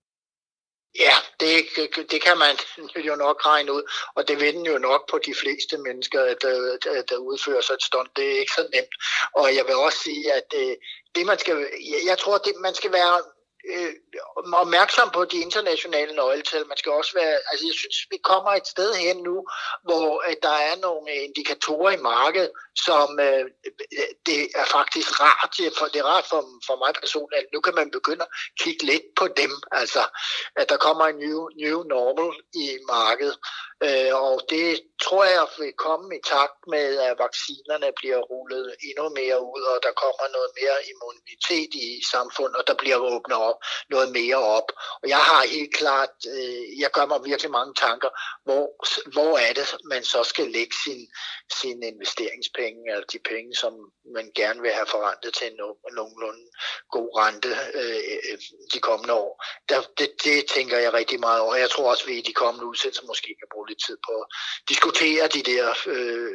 Ja, 1.00 1.16
det, 1.40 1.54
det 2.12 2.22
kan 2.22 2.38
man 2.38 2.56
jo 3.10 3.16
nok 3.16 3.46
regne 3.46 3.74
ud, 3.74 3.84
og 4.16 4.28
det 4.28 4.42
ved 4.42 4.54
den 4.54 4.66
jo 4.66 4.78
nok 4.78 5.10
på 5.10 5.20
de 5.26 5.36
fleste 5.36 5.78
mennesker, 5.78 6.20
der, 6.20 6.78
der, 6.84 7.02
der 7.02 7.18
udfører 7.18 7.62
sig 7.62 7.74
et 7.74 7.84
stund. 7.84 8.08
Det 8.16 8.26
er 8.32 8.40
ikke 8.40 8.54
så 8.56 8.68
nemt. 8.74 8.96
Og 9.36 9.56
jeg 9.56 9.66
vil 9.66 9.76
også 9.76 10.00
sige, 10.04 10.34
at 10.34 10.44
det, 10.52 10.78
det 11.16 11.26
man 11.26 11.40
skal, 11.40 11.68
jeg 12.06 12.18
tror, 12.18 12.38
det, 12.38 12.54
man 12.60 12.76
skal 12.76 12.92
være 12.92 13.22
øh, 13.70 13.94
opmærksom 14.54 15.10
på 15.14 15.26
de 15.26 15.38
internationale 15.38 16.16
nøgletal. 16.16 16.68
Man 16.68 16.78
skal 16.78 16.92
også 16.92 17.14
være, 17.14 17.36
altså 17.50 17.66
jeg 17.66 17.74
synes, 17.74 17.98
vi 18.12 18.18
kommer 18.24 18.52
et 18.52 18.68
sted 18.68 18.94
hen 18.94 19.18
nu, 19.18 19.46
hvor 19.84 20.24
at 20.30 20.38
der 20.42 20.58
er 20.70 20.76
nogle 20.82 21.12
indikatorer 21.12 21.92
i 21.92 22.02
markedet, 22.02 22.52
som 22.76 23.20
øh, 23.20 23.46
det 24.26 24.42
er 24.56 24.66
faktisk 24.78 25.10
rart, 25.22 25.56
for, 25.78 25.86
det 25.86 26.00
er 26.00 26.10
rart 26.14 26.26
for, 26.30 26.42
for 26.68 26.76
mig 26.84 26.94
personligt, 27.04 27.40
at 27.40 27.48
nu 27.54 27.60
kan 27.62 27.76
man 27.76 27.92
begynde 27.92 28.22
at 28.22 28.32
kigge 28.60 28.86
lidt 28.86 29.08
på 29.20 29.28
dem, 29.28 29.52
altså 29.72 30.04
at 30.56 30.70
der 30.70 30.78
kommer 30.78 31.06
en 31.06 31.20
new, 31.26 31.42
new 31.64 31.84
normal 31.84 32.32
i 32.54 32.66
markedet. 32.88 33.38
Øh, 33.88 34.14
og 34.28 34.36
det 34.50 34.82
tror 35.04 35.24
jeg 35.24 35.46
vil 35.60 35.74
komme 35.88 36.08
i 36.18 36.22
takt 36.34 36.60
med, 36.74 36.88
at 37.08 37.20
vaccinerne 37.26 37.90
bliver 38.00 38.22
rullet 38.32 38.76
endnu 38.88 39.06
mere 39.20 39.38
ud, 39.54 39.64
og 39.72 39.78
der 39.86 39.94
kommer 40.04 40.26
noget 40.38 40.52
mere 40.60 40.78
immunitet 40.92 41.72
i 41.88 41.88
samfundet, 42.14 42.56
og 42.62 42.66
der 42.68 42.78
bliver 42.82 42.98
åbnet 42.98 43.38
op 43.50 43.60
noget 43.90 44.10
mere 44.12 44.42
op. 44.58 44.70
Og 45.02 45.10
jeg 45.14 45.22
har 45.30 45.42
helt 45.56 45.74
klart, 45.82 46.14
øh, 46.36 46.80
jeg 46.82 46.92
gør 46.92 47.06
mig 47.06 47.20
virkelig 47.30 47.52
mange 47.52 47.74
tanker, 47.86 48.10
hvor, 48.46 48.66
hvor 49.16 49.34
er 49.38 49.54
det, 49.54 49.68
man 49.94 50.04
så 50.04 50.24
skal 50.24 50.48
lægge 50.58 50.76
sin, 50.84 51.02
sin 51.62 51.84
investeringspenge, 51.84 52.61
eller 52.64 53.06
de 53.14 53.20
penge, 53.20 53.56
som 53.56 53.74
man 54.16 54.32
gerne 54.36 54.62
vil 54.62 54.72
have 54.72 54.88
forrentet 54.88 55.34
til 55.34 55.48
en 55.48 55.58
nogenlunde 55.98 56.46
god 56.96 57.10
rente 57.20 57.52
øh, 57.74 58.02
øh, 58.32 58.38
de 58.74 58.80
kommende 58.80 59.14
år. 59.14 59.44
Der, 59.70 59.82
det, 59.98 60.10
det 60.24 60.46
tænker 60.46 60.78
jeg 60.78 60.94
rigtig 60.94 61.20
meget 61.20 61.42
over. 61.42 61.56
Jeg 61.56 61.70
tror 61.70 61.90
også, 61.92 62.04
at 62.04 62.10
vi 62.10 62.18
i 62.18 62.28
de 62.30 62.34
kommende 62.34 62.66
udsendelser 62.66 63.06
måske 63.08 63.36
kan 63.40 63.52
bruge 63.54 63.68
lidt 63.68 63.86
tid 63.88 63.98
på 64.08 64.14
at 64.22 64.28
diskutere 64.70 65.28
de 65.28 65.44
der 65.52 65.66
øh, 65.88 66.32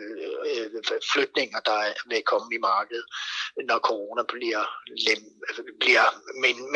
øh, 0.50 0.82
flytninger, 1.12 1.60
der 1.60 1.80
vil 2.08 2.22
komme 2.22 2.54
i 2.54 2.58
markedet, 2.58 3.06
når 3.68 3.78
corona 3.78 4.22
bliver, 4.22 4.64
lem, 5.06 5.22
bliver 5.80 6.06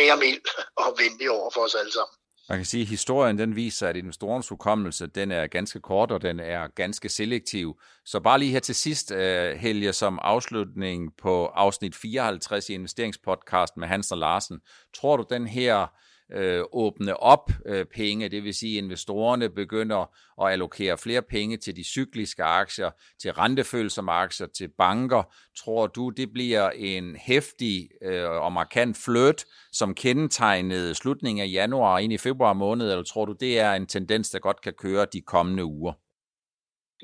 mere 0.01 0.17
mild 0.17 0.43
og 0.77 0.99
venlig 0.99 1.31
over 1.31 1.51
for 1.51 1.61
os 1.61 1.75
alle 1.75 1.93
sammen. 1.93 2.20
Man 2.51 2.59
kan 2.59 2.67
sige, 2.67 2.83
at 2.83 2.89
historien 2.89 3.39
den 3.39 3.57
viser, 3.57 3.89
at 3.89 3.97
investorens 3.97 4.49
hukommelse 4.49 5.07
den 5.07 5.31
er 5.31 5.47
ganske 5.47 5.81
kort, 5.81 6.11
og 6.11 6.23
den 6.23 6.41
er 6.41 6.69
ganske 6.69 7.09
selektiv. 7.09 7.81
Så 8.05 8.21
bare 8.21 8.39
lige 8.39 8.53
her 8.53 8.61
til 8.61 8.75
sidst, 8.75 9.13
øh, 9.13 9.57
Helge, 9.57 9.93
som 9.93 10.19
afslutning 10.23 11.13
på 11.17 11.47
afsnit 11.47 11.97
54 11.97 12.69
i 12.69 12.75
investeringspodcast 12.75 13.77
med 13.77 13.89
Hans 13.89 14.13
og 14.13 14.19
Larsen. 14.19 14.61
Tror 14.95 15.17
du, 15.17 15.25
den 15.31 15.47
her 15.47 15.87
øh, 16.33 16.65
åbne 16.73 17.17
op 17.17 17.51
øh, 17.67 17.87
penge, 17.87 18.29
det 18.29 18.45
vil 18.45 18.55
sige, 18.55 18.79
at 18.79 18.85
investorerne 18.85 19.51
begynder 19.51 20.11
at 20.43 20.53
allokere 20.53 20.99
flere 20.99 21.23
penge 21.23 21.57
til 21.57 21.77
de 21.77 21.85
cykliske 21.85 22.43
aktier, 22.43 22.91
til 23.23 23.33
rentefølsomme 23.33 24.13
aktier, 24.13 24.47
til 24.47 24.69
banker. 24.79 25.23
Tror 25.59 25.87
du, 25.87 26.09
det 26.09 26.33
bliver 26.33 26.71
en 26.71 27.17
hæftig 27.17 27.89
øh, 28.03 28.31
og 28.31 28.53
markant 28.53 28.97
flirt, 29.05 29.45
som 29.73 29.95
kendetegnede 29.95 30.95
slutningen 30.95 31.43
af 31.43 31.53
januar 31.53 31.99
ind 31.99 32.13
i 32.13 32.19
februar 32.19 32.53
måned, 32.53 32.91
eller 32.91 33.05
tror 33.05 33.25
du, 33.25 33.33
det 33.41 33.59
er 33.59 33.73
en 33.73 33.87
tendens, 33.87 34.31
der 34.31 34.39
godt 34.39 34.61
kan 34.61 34.73
køre 34.73 35.07
de 35.13 35.21
kommende 35.21 35.65
uger? 35.65 35.93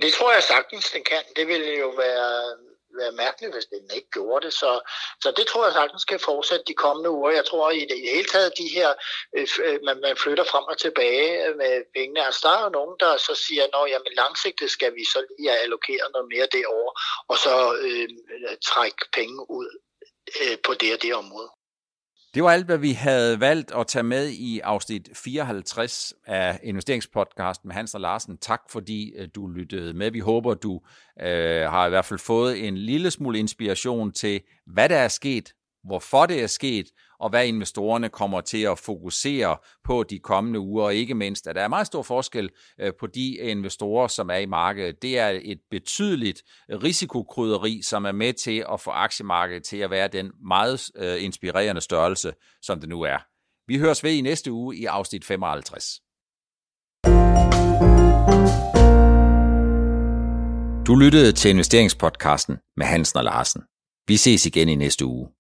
Det 0.03 0.13
tror 0.13 0.33
jeg 0.33 0.43
sagtens, 0.43 0.91
den 0.91 1.03
kan. 1.11 1.23
Det 1.37 1.47
ville 1.47 1.79
jo 1.79 1.89
være 1.89 2.57
være 3.03 3.13
mærkeligt, 3.13 3.55
hvis 3.55 3.67
den 3.67 3.91
ikke 3.99 4.11
gjorde 4.11 4.47
det. 4.47 4.53
Så, 4.53 4.71
så 5.23 5.29
det 5.37 5.47
tror 5.47 5.65
jeg 5.65 5.73
sagtens 5.73 6.05
kan 6.05 6.21
fortsætte 6.21 6.65
de 6.69 6.75
kommende 6.75 7.11
uger. 7.11 7.31
Jeg 7.31 7.45
tror 7.45 7.71
i 7.71 7.81
det, 7.91 7.97
i 7.99 8.03
det 8.07 8.17
hele 8.19 8.29
taget, 8.35 8.59
de 8.59 8.69
her, 8.77 8.91
øh, 9.37 9.49
øh 9.65 9.79
man, 9.87 10.01
man 10.01 10.17
flytter 10.17 10.45
frem 10.45 10.65
og 10.65 10.79
tilbage 10.79 11.55
med 11.61 11.73
pengene. 11.97 12.27
Altså, 12.27 12.41
der 12.43 12.53
er 12.59 12.63
jo 12.65 12.69
nogen, 12.79 12.97
der 13.01 13.17
så 13.17 13.35
siger, 13.47 13.65
at 13.65 13.91
jamen, 13.93 14.13
langsigtet 14.23 14.71
skal 14.71 14.95
vi 14.95 15.05
så 15.05 15.21
lige 15.39 15.51
allokere 15.51 16.13
noget 16.15 16.29
mere 16.35 16.49
derover 16.53 16.93
og 17.29 17.37
så 17.39 17.55
øh, 17.87 18.09
trække 18.71 19.03
penge 19.13 19.51
ud 19.51 19.69
øh, 20.41 20.57
på 20.67 20.75
det 20.75 20.95
og 20.95 21.03
det 21.03 21.15
område. 21.15 21.51
Det 22.37 22.45
var 22.45 22.51
alt, 22.51 22.67
hvad 22.67 22.79
vi 22.79 22.93
havde 22.93 23.41
valgt 23.41 23.73
at 23.73 23.87
tage 23.87 24.03
med 24.03 24.29
i 24.29 24.61
afsnit 24.61 25.09
54 25.15 26.13
af 26.27 26.61
investeringspodcasten 26.63 27.69
med 27.69 27.75
Hans 27.75 27.95
og 27.95 28.01
Larsen. 28.01 28.39
Tak 28.39 28.61
fordi 28.71 29.13
øh, 29.17 29.29
du 29.35 29.47
lyttede 29.47 29.95
med. 29.95 30.11
Vi 30.11 30.19
håber, 30.19 30.55
du 30.55 30.81
øh, 31.21 31.63
har 31.71 31.87
i 31.87 31.89
hvert 31.89 32.05
fald 32.05 32.19
fået 32.19 32.69
en 32.69 32.77
lille 32.77 33.11
smule 33.11 33.39
inspiration 33.39 34.13
til, 34.13 34.41
hvad 34.67 34.89
der 34.89 34.97
er 34.97 35.09
sket, 35.09 35.53
hvorfor 35.87 36.27
det 36.27 36.43
er 36.43 36.47
sket, 36.47 36.87
og 37.21 37.31
hvad 37.31 37.47
investorerne 37.47 38.09
kommer 38.09 38.41
til 38.41 38.63
at 38.63 38.79
fokusere 38.79 39.57
på 39.85 40.03
de 40.03 40.19
kommende 40.19 40.61
uger, 40.61 40.85
og 40.85 40.95
ikke 40.95 41.15
mindst, 41.15 41.47
at 41.47 41.55
der 41.55 41.63
er 41.63 41.69
meget 41.69 41.87
stor 41.87 42.03
forskel 42.03 42.51
øh, 42.81 42.93
på 43.01 43.07
de 43.07 43.37
investorer, 43.37 44.09
som 44.09 44.31
er 44.31 44.37
i 44.37 44.47
markedet. 44.47 45.03
Det 45.03 45.19
er 45.19 45.41
et 45.43 45.59
betydeligt 45.71 46.43
risikokrydderi, 46.71 47.83
som 47.83 48.05
er 48.05 48.13
med 48.13 48.33
til 48.33 48.65
at 48.73 48.81
få 48.81 48.91
aktiemarkedet 48.91 49.65
til 49.65 49.77
at 49.77 49.91
være 49.91 50.09
den 50.09 50.31
meget 50.49 50.91
øh, 50.97 51.25
inspirerende 51.25 51.81
størrelse, 51.81 52.33
som 52.63 52.81
det 52.81 52.89
nu 52.89 53.03
er. 53.03 53.19
Vi 53.69 53.79
høres 53.79 54.05
ved 54.05 54.13
i 54.13 54.21
næste 54.21 54.53
uge 54.53 54.77
i 54.77 54.85
afsnit 54.85 55.25
55. 55.25 56.01
Du 60.87 60.95
lyttede 60.95 61.33
til 61.33 61.51
investeringspodcasten 61.51 62.57
med 62.77 62.87
Hansen 62.87 63.19
og 63.19 63.25
Larsen. 63.25 63.63
Vi 64.09 64.17
ses 64.17 64.47
igen 64.47 64.69
i 64.69 64.75
næste 64.75 65.07
uge. 65.07 65.36